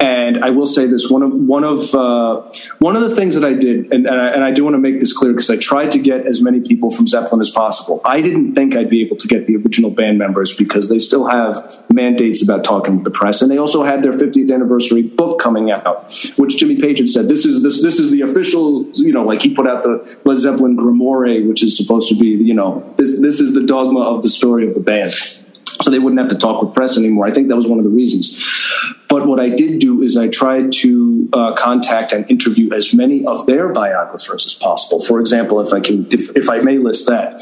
[0.00, 2.42] And I will say this: one of one of uh,
[2.78, 4.78] one of the things that I did, and, and, I, and I do want to
[4.78, 8.02] make this clear because I tried to get as many people from Zeppelin as possible.
[8.04, 11.26] I didn't think I'd be able to get the original band members because they still
[11.26, 15.40] have mandates about talking with the press, and they also had their 50th anniversary book
[15.40, 19.12] coming out, which Jimmy Page had said this is this this is the official, you
[19.12, 22.54] know, like he put out the Led Zeppelin Grimoire, which is supposed to be, you
[22.54, 25.14] know, this this is the dogma of the story of the band
[25.80, 27.26] so they wouldn't have to talk with press anymore.
[27.26, 28.42] I think that was one of the reasons.
[29.08, 33.24] But what I did do is I tried to uh, contact and interview as many
[33.24, 35.00] of their biographers as possible.
[35.00, 37.40] For example, if I can, if, if I may list that,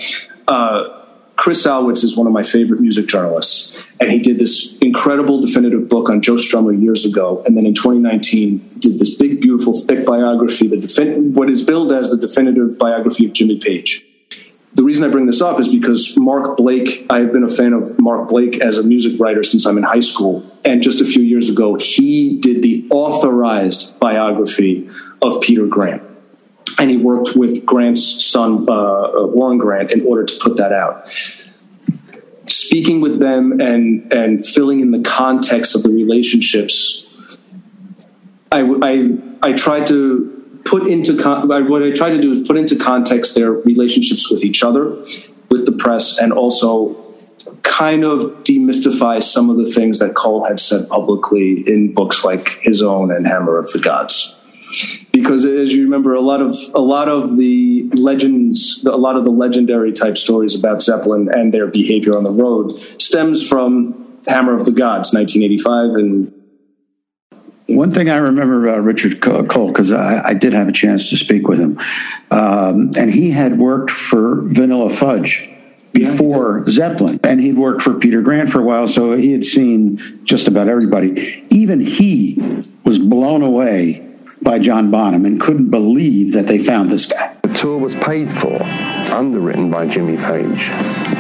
[0.49, 1.01] uh,
[1.37, 5.89] Chris Salewicz is one of my favorite music journalists, and he did this incredible definitive
[5.89, 7.43] book on Joe Strummer years ago.
[7.45, 11.93] And then in 2019, did this big, beautiful, thick biography, the defin- what is billed
[11.93, 14.05] as the definitive biography of Jimmy Page
[14.75, 17.73] the reason I bring this up is because Mark Blake, I have been a fan
[17.73, 20.45] of Mark Blake as a music writer since I'm in high school.
[20.65, 24.91] And just a few years ago, he did the authorized biography
[25.23, 26.03] of Peter Grant.
[26.77, 30.73] And he worked with Grant's son, uh, uh Warren Grant, in order to put that
[30.73, 31.07] out.
[32.49, 37.39] Speaking with them and, and filling in the context of the relationships,
[38.51, 40.34] I, I, I tried to
[40.65, 44.45] put into con- what I try to do is put into context their relationships with
[44.45, 44.91] each other,
[45.51, 47.01] with the press, and also
[47.63, 52.49] kind of demystify some of the things that Cole had said publicly in books like
[52.63, 54.37] his own and Hammer of the Gods.
[55.13, 59.25] Because as you remember, a lot of a lot of the legends, a lot of
[59.25, 64.55] the legendary type stories about Zeppelin and their behavior on the road stems from Hammer
[64.55, 66.44] of the Gods, 1985, and
[67.67, 71.17] one thing I remember about Richard Cole, because I, I, did have a chance to
[71.17, 71.79] speak with him,
[72.31, 75.51] um, and he had worked for Vanilla Fudge
[75.93, 76.73] before yeah.
[76.73, 80.47] Zeppelin, and he'd worked for Peter Grant for a while, so he had seen just
[80.47, 81.47] about everybody.
[81.51, 84.07] Even he was blown away
[84.43, 87.35] by John Bonham and couldn't believe that they found this guy.
[87.43, 90.71] The tour was paid for, underwritten by Jimmy Page,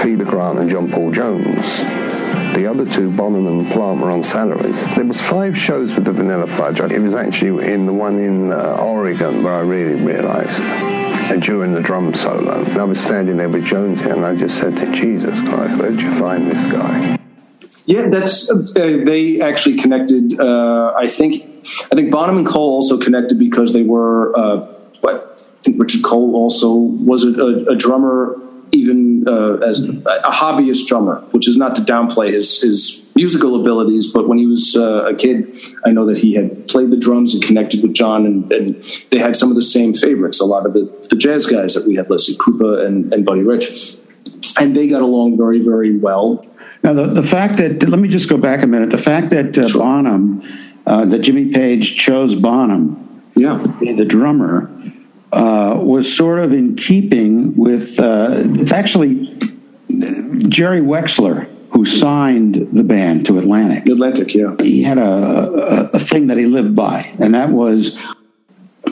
[0.03, 2.14] Peter Grant, and John Paul Jones.
[2.55, 4.81] The other two, Bonham and Plant, were on salaries.
[4.95, 6.81] There was five shows with the Vanilla Fudge.
[6.81, 11.73] It was actually in the one in uh, Oregon where I really realised uh, during
[11.73, 12.65] the drum solo.
[12.65, 16.01] And I was standing there with Jonesy and I just said to Jesus Christ, where'd
[16.01, 17.19] you find this guy?
[17.87, 20.41] Yeah, that's uh, they actually connected.
[20.41, 21.45] Uh, I think
[21.93, 24.35] I think Bonham and Cole also connected because they were.
[24.37, 24.61] Uh,
[25.01, 28.41] what I think Richard Cole also was a, a, a drummer
[28.75, 34.13] even uh, as a hobbyist drummer, which is not to downplay his, his musical abilities,
[34.13, 35.57] but when he was uh, a kid,
[35.87, 39.19] I know that he had played the drums and connected with John, and, and they
[39.19, 40.41] had some of the same favorites.
[40.41, 43.43] A lot of the, the jazz guys that we had listed, Krupa and, and Buddy
[43.43, 43.97] Rich,
[44.59, 46.45] and they got along very, very well.
[46.83, 49.57] Now, the, the fact that, let me just go back a minute, the fact that
[49.57, 49.81] uh, sure.
[49.81, 50.43] Bonham,
[50.87, 53.57] uh, that Jimmy Page chose Bonham yeah.
[53.57, 54.71] to be the drummer,
[55.35, 59.37] uh, was sort of in keeping with uh, it's actually
[60.49, 63.89] Jerry Wexler who signed the band to Atlantic.
[63.89, 64.55] Atlantic, yeah.
[64.61, 67.99] He had a, a, a thing that he lived by, and that was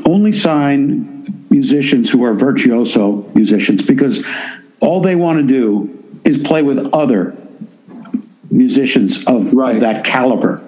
[0.05, 4.27] only sign musicians who are virtuoso musicians because
[4.81, 7.37] all they want to do is play with other
[8.51, 9.77] musicians of, right.
[9.77, 10.61] of that caliber.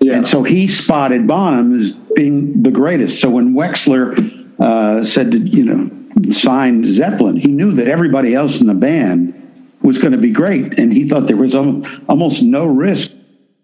[0.00, 0.16] Yeah.
[0.16, 3.20] And so he spotted Bonham as being the greatest.
[3.20, 5.90] So when Wexler uh, said to you know
[6.30, 9.38] sign Zeppelin, he knew that everybody else in the band
[9.82, 13.10] was going to be great, and he thought there was almost no risk.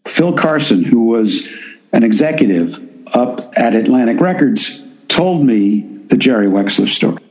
[0.07, 1.49] Phil Carson, who was
[1.93, 2.81] an executive
[3.15, 7.23] up at Atlantic Records, told me the Jerry Wexler story.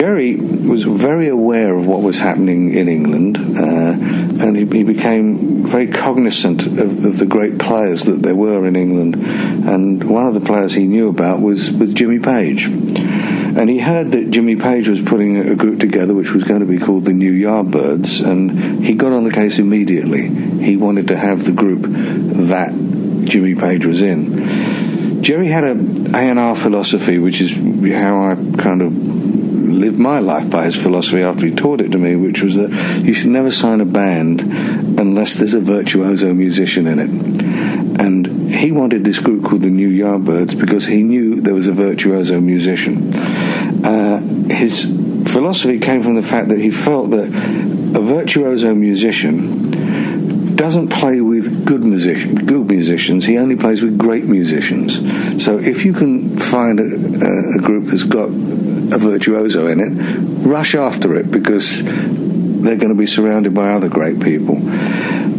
[0.00, 5.66] Jerry was very aware of what was happening in England, uh, and he, he, became
[5.66, 9.16] very cognizant of, of, the great players that there were in England.
[9.16, 12.64] And one of the players he knew about was, was Jimmy Page.
[12.64, 16.66] And he heard that Jimmy Page was putting a group together which was going to
[16.66, 20.28] be called the New Yardbirds, and he got on the case immediately.
[20.64, 22.70] He wanted to have the group that
[23.26, 25.22] Jimmy Page was in.
[25.22, 25.72] Jerry had a
[26.16, 29.19] A&R philosophy, which is how I kind of
[29.80, 32.70] lived my life by his philosophy after he taught it to me, which was that
[33.02, 34.40] you should never sign a band
[34.98, 37.10] unless there's a virtuoso musician in it.
[38.00, 41.72] And he wanted this group called the New Yardbirds because he knew there was a
[41.72, 43.14] virtuoso musician.
[43.84, 44.20] Uh,
[44.50, 44.84] his
[45.26, 49.70] philosophy came from the fact that he felt that a virtuoso musician
[50.60, 53.24] doesn't play with good musician, good musicians.
[53.24, 54.92] He only plays with great musicians.
[55.42, 58.28] So if you can find a, a, group that's got
[58.92, 63.88] a virtuoso in it, rush after it because they're going to be surrounded by other
[63.88, 64.58] great people.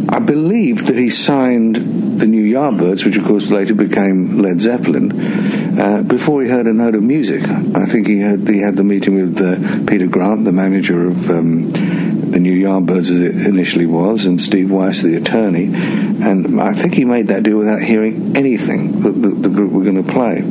[0.08, 1.76] I believe that he signed
[2.20, 6.72] the New Yardbirds, which of course later became Led Zeppelin, uh, before he heard a
[6.72, 7.42] note of music.
[7.48, 11.30] I think he had he had the meeting with uh, Peter Grant, the manager of
[11.30, 11.70] um,
[12.32, 16.94] the New Yardbirds, as it initially was, and Steve Weiss, the attorney, and I think
[16.94, 20.42] he made that deal without hearing anything that the, the group were going to play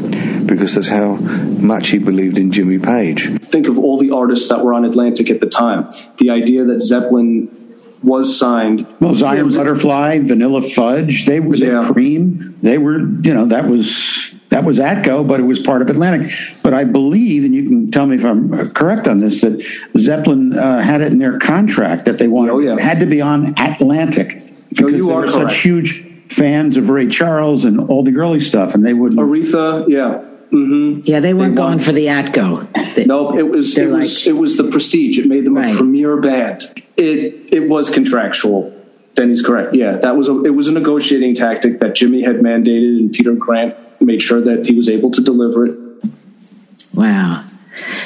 [0.45, 3.29] because that's how much he believed in Jimmy Page.
[3.41, 5.89] Think of all the artists that were on Atlantic at the time.
[6.17, 7.57] The idea that Zeppelin
[8.03, 8.87] was signed.
[8.99, 11.81] Well, Zion was, Butterfly, Vanilla Fudge, they were yeah.
[11.81, 12.57] the cream.
[12.61, 16.29] They were, you know, that was that was Atco, but it was part of Atlantic.
[16.61, 19.65] But I believe, and you can tell me if I'm correct on this, that
[19.97, 22.77] Zeppelin uh, had it in their contract that they wanted oh, yeah.
[22.77, 25.51] had to be on Atlantic because no, you they are were correct.
[25.51, 29.21] such huge fans of Ray Charles and all the early stuff, and they wouldn't.
[29.21, 30.25] Aretha, yeah.
[30.51, 30.99] Mm-hmm.
[31.03, 32.67] Yeah, they weren't going for the Atco.
[32.95, 35.17] They- Nope, it was it They're was it was the prestige.
[35.17, 36.83] It made them a premier band.
[36.97, 38.77] It it was contractual.
[39.15, 39.73] Denny's correct.
[39.73, 43.33] Yeah, that was a it was a negotiating tactic that Jimmy had mandated, and Peter
[43.33, 45.77] Grant made sure that he was able to deliver it.
[46.95, 47.43] Wow.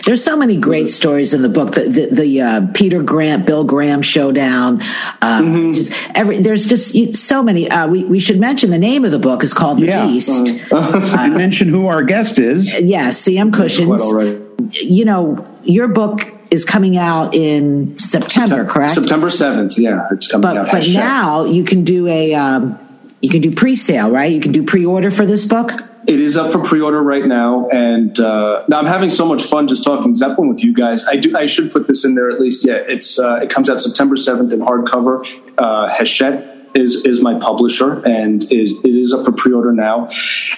[0.05, 1.71] There's so many great stories in the book.
[1.73, 4.81] The the, the uh, Peter Grant, Bill Graham showdown.
[5.21, 5.73] Uh, Mm-hmm.
[5.73, 7.69] just every there's just so many.
[7.69, 10.61] Uh, we we should mention the name of the book is called The Beast.
[10.71, 12.71] and mention who our guest is.
[12.79, 13.97] Yes, CM Kushins.
[14.07, 14.75] Quite.
[14.83, 18.93] You know, your book is coming out in September, correct?
[18.93, 19.79] September seventh.
[19.79, 20.71] Yeah, it's coming But out.
[20.71, 20.93] but Hashtag.
[20.93, 22.77] now you can do a um,
[23.25, 24.31] you can do pre-sale, right?
[24.31, 25.71] You can do pre-order for this book.
[26.05, 29.67] It is up for pre-order right now, and uh, now I'm having so much fun
[29.67, 31.07] just talking Zeppelin with you guys.
[31.07, 31.35] I do.
[31.35, 32.67] I should put this in there at least.
[32.67, 35.25] Yeah, it's uh, it comes out September 7th in hardcover.
[35.57, 40.07] Uh, Hachette is is my publisher, and it, it is up for pre-order now.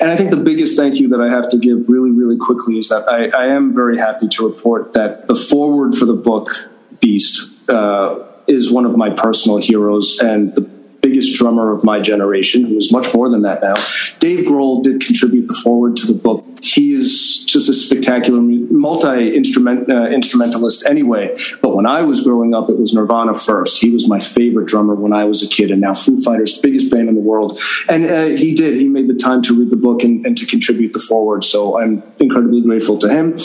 [0.02, 2.78] And I think the biggest thank you that I have to give, really, really quickly,
[2.78, 6.70] is that I, I am very happy to report that the forward for the book
[7.00, 12.66] Beast uh, is one of my personal heroes and the biggest drummer of my generation,
[12.66, 13.76] who is much more than that now.
[14.20, 16.46] Dave Grohl did contribute the forward to the book.
[16.62, 21.36] He is just a spectacular multi instrument uh, instrumentalist anyway.
[21.62, 23.80] But when I was growing up, it was Nirvana first.
[23.80, 26.92] He was my favorite drummer when I was a kid, and now Foo Fighters, biggest
[26.92, 27.60] band in the world.
[27.88, 28.76] And uh, he did.
[28.76, 31.44] He made the time to read the book and, and to contribute the forward.
[31.44, 33.38] So I'm incredibly grateful to him.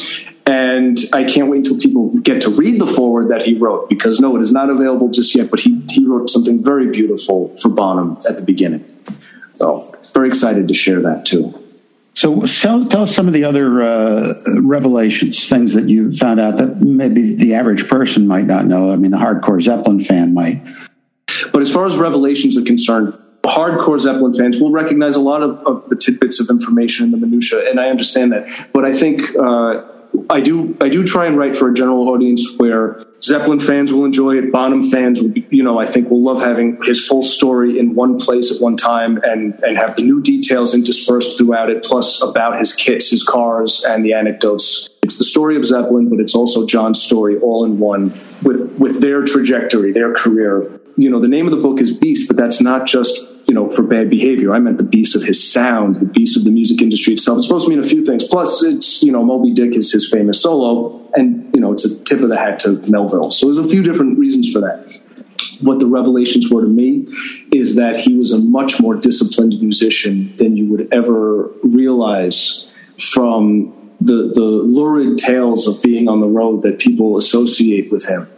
[0.44, 4.18] And I can't wait until people get to read the forward that he wrote because
[4.20, 5.50] no, it is not available just yet.
[5.50, 8.84] But he, he wrote something very beautiful for Bonham at the beginning.
[9.56, 11.58] So very excited to share that too.
[12.14, 16.58] So tell, tell us some of the other uh, revelations, things that you found out
[16.58, 18.92] that maybe the average person might not know.
[18.92, 20.62] I mean, the hardcore Zeppelin fan might.
[21.52, 25.60] But as far as revelations are concerned, hardcore Zeppelin fans will recognize a lot of,
[25.60, 28.68] of the tidbits of information and the minutia, and I understand that.
[28.72, 29.82] But I think uh,
[30.30, 34.04] I do I do try and write for a general audience where Zeppelin fans will
[34.04, 34.52] enjoy it.
[34.52, 38.18] Bonham fans, will you know, I think will love having his full story in one
[38.18, 42.58] place at one time, and and have the new details interspersed throughout it, plus about
[42.58, 44.90] his kits, his cars, and the anecdotes.
[45.02, 49.00] It's the story of Zeppelin, but it's also John's story all in one with with
[49.00, 50.80] their trajectory, their career.
[50.96, 53.70] You know, the name of the book is Beast, but that's not just you know
[53.70, 54.54] for bad behavior.
[54.54, 57.38] I meant the beast of his sound, the beast of the music industry itself.
[57.38, 58.26] It's supposed to mean a few things.
[58.28, 62.04] Plus, it's you know Moby Dick is his famous solo, and you know it's a
[62.04, 63.30] tip of the hat to Melville.
[63.30, 64.98] So there's a few different reasons for that.
[65.60, 67.06] What the revelations were to me
[67.52, 73.72] is that he was a much more disciplined musician than you would ever realize from
[74.00, 78.28] the the lurid tales of being on the road that people associate with him.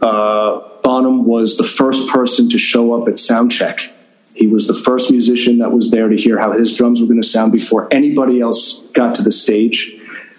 [0.00, 3.90] Uh, Bonham was the first person to show up at soundcheck.
[4.34, 7.20] He was the first musician that was there to hear how his drums were going
[7.20, 9.92] to sound before anybody else got to the stage.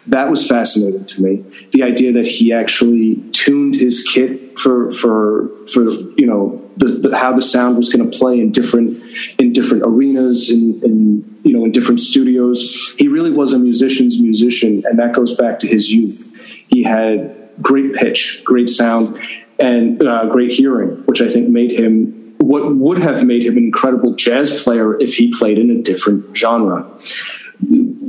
[0.08, 1.46] That was fascinating to me.
[1.72, 5.84] The idea that he actually tuned his kit for for for
[6.18, 9.02] you know the, the, how the sound was going to play in different
[9.40, 12.96] in different arenas in, in you know in different studios.
[12.98, 16.28] He really was a musician's musician, and that goes back to his youth.
[16.70, 19.20] He had great pitch, great sound,
[19.62, 23.64] and uh, great hearing, which I think made him what would have made him an
[23.64, 26.90] incredible jazz player if he played in a different genre.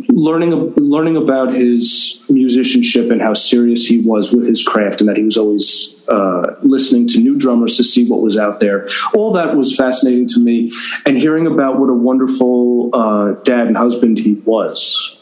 [0.08, 5.18] Learning learning about his musicianship and how serious he was with his craft, and that
[5.18, 8.88] he was always uh, listening to new drummers to see what was out there.
[9.14, 10.70] All that was fascinating to me,
[11.06, 15.21] and hearing about what a wonderful uh, dad and husband he was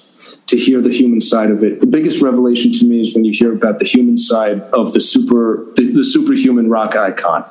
[0.50, 1.80] to hear the human side of it.
[1.80, 5.00] The biggest revelation to me is when you hear about the human side of the
[5.00, 7.44] super the, the superhuman rock icon.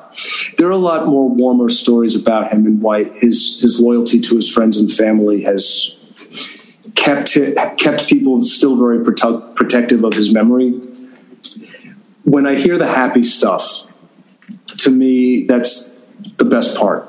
[0.58, 4.36] There are a lot more warmer stories about him and why his his loyalty to
[4.36, 5.96] his friends and family has
[6.94, 7.38] kept
[7.78, 10.72] kept people still very prote- protective of his memory.
[12.24, 13.90] When I hear the happy stuff,
[14.76, 15.88] to me that's
[16.36, 17.08] the best part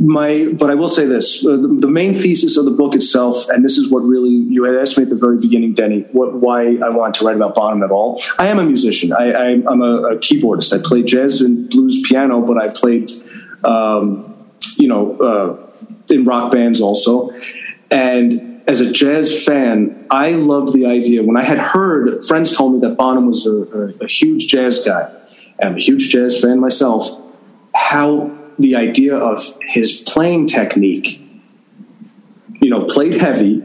[0.00, 3.48] my but i will say this uh, the, the, main thesis of the book itself
[3.50, 6.34] and this is what really you had asked me at the very beginning denny what
[6.34, 9.12] why i wanted to write about bonham at all i am a musician.
[9.12, 10.78] I, I am a, a, keyboardist.
[10.78, 13.10] I play jazz and blues piano but i played
[13.64, 14.34] um,
[14.78, 17.30] you know uh, in rock bands also.
[17.90, 21.22] And as a jazz fan i loved the idea.
[21.22, 24.84] When i had heard friends told me that bonham was a, a, a huge jazz
[24.84, 25.10] guy.
[25.58, 27.10] And i'm a huge jazz fan myself.
[27.74, 31.20] How the idea of his playing technique,
[32.60, 33.62] you know, played heavy,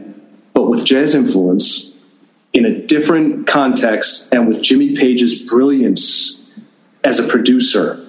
[0.54, 1.96] but with jazz influence
[2.52, 6.50] in a different context and with Jimmy Page's brilliance
[7.04, 8.04] as a producer.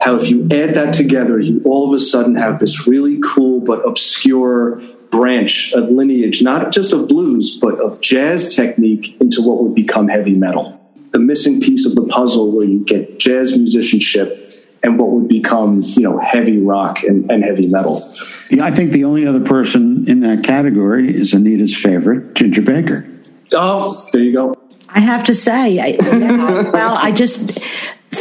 [0.00, 3.60] How, if you add that together, you all of a sudden have this really cool
[3.60, 9.62] but obscure branch, of lineage, not just of blues, but of jazz technique into what
[9.62, 10.80] would become heavy metal.
[11.12, 14.43] The missing piece of the puzzle where you get jazz musicianship
[14.84, 18.08] and what would become, you know, heavy rock and, and heavy metal.
[18.50, 23.06] Yeah, I think the only other person in that category is Anita's favorite, Ginger Baker.
[23.52, 24.54] Oh, there you go.
[24.88, 27.58] I have to say, I, yeah, well, I just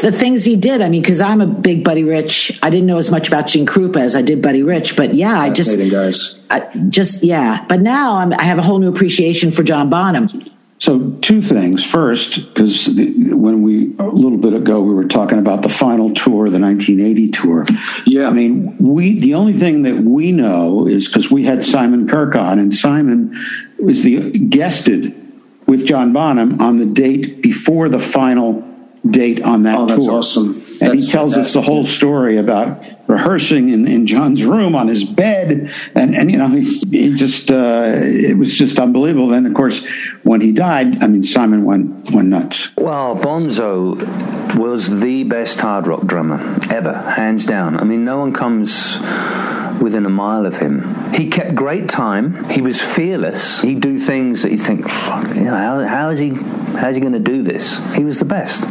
[0.01, 0.81] the things he did.
[0.81, 2.59] I mean, because I'm a big Buddy Rich.
[2.63, 5.39] I didn't know as much about Gene Krupa as I did Buddy Rich, but yeah,
[5.39, 6.43] I just, guys.
[6.49, 7.63] I just yeah.
[7.69, 10.27] But now I'm, I have a whole new appreciation for John Bonham.
[10.83, 11.85] So, two things.
[11.85, 16.49] First, because when we a little bit ago we were talking about the final tour,
[16.49, 17.65] the 1980 tour.
[18.05, 22.05] Yeah, I mean, we the only thing that we know is because we had Simon
[22.05, 23.33] Kirke on, and Simon
[23.79, 25.15] was the guested
[25.67, 28.69] with John Bonham on the date before the final
[29.09, 29.95] date on that oh, tour.
[29.95, 30.47] That's awesome.
[30.81, 32.83] And that's he tells us the whole story about
[33.13, 37.51] rehearsing in, in John's room on his bed, and and you know he, he just
[37.51, 39.27] uh, it was just unbelievable.
[39.27, 39.87] Then of course
[40.23, 42.75] when he died, I mean Simon went went nuts.
[42.75, 43.97] Well, Bonzo
[44.55, 46.39] was the best hard rock drummer
[46.69, 47.79] ever, hands down.
[47.79, 48.97] I mean, no one comes
[49.81, 51.11] within a mile of him.
[51.13, 52.49] He kept great time.
[52.49, 53.61] He was fearless.
[53.61, 54.81] He'd do things that you think,
[55.35, 56.29] you know, how, how is he?
[56.29, 57.79] How's he going to do this?
[57.95, 58.63] He was the best.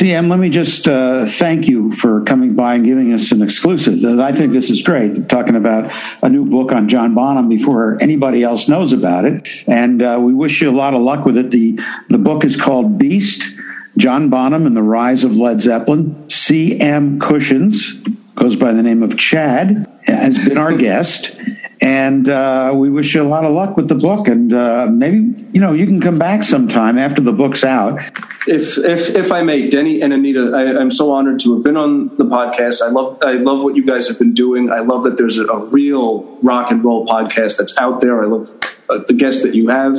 [0.00, 4.02] CM, let me just uh, thank you for coming by and giving us an exclusive.
[4.18, 5.92] I think this is great, talking about
[6.22, 9.46] a new book on John Bonham before anybody else knows about it.
[9.66, 11.50] And uh, we wish you a lot of luck with it.
[11.50, 11.78] The,
[12.08, 13.54] the book is called Beast
[13.98, 16.14] John Bonham and the Rise of Led Zeppelin.
[16.28, 18.02] CM Kushins
[18.36, 21.38] goes by the name of Chad, has been our guest.
[21.82, 24.28] And uh, we wish you a lot of luck with the book.
[24.28, 27.98] And uh, maybe, you know, you can come back sometime after the book's out.
[28.46, 31.76] If, if if I may, Denny and Anita, I, I'm so honored to have been
[31.76, 32.82] on the podcast.
[32.82, 34.70] I love I love what you guys have been doing.
[34.70, 38.22] I love that there's a, a real rock and roll podcast that's out there.
[38.22, 38.50] I love
[38.88, 39.96] uh, the guests that you have,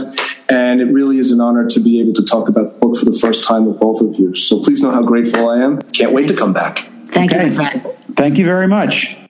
[0.49, 3.05] and it really is an honor to be able to talk about the book for
[3.05, 4.36] the first time with both of you.
[4.36, 5.82] So please know how grateful I am.
[5.93, 6.89] Can't wait to come back.
[7.07, 7.84] Thank you, my friend.
[8.15, 9.20] Thank you very much.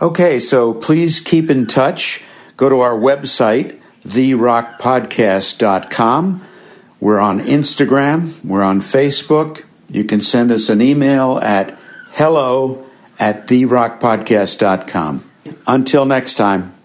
[0.00, 2.22] Okay, so please keep in touch.
[2.56, 6.42] Go to our website, therockpodcast.com.
[7.00, 8.44] We're on Instagram.
[8.44, 9.64] We're on Facebook.
[9.88, 11.76] You can send us an email at
[12.12, 12.86] hello
[13.18, 15.28] at therockpodcast.com.
[15.66, 16.77] Until next time.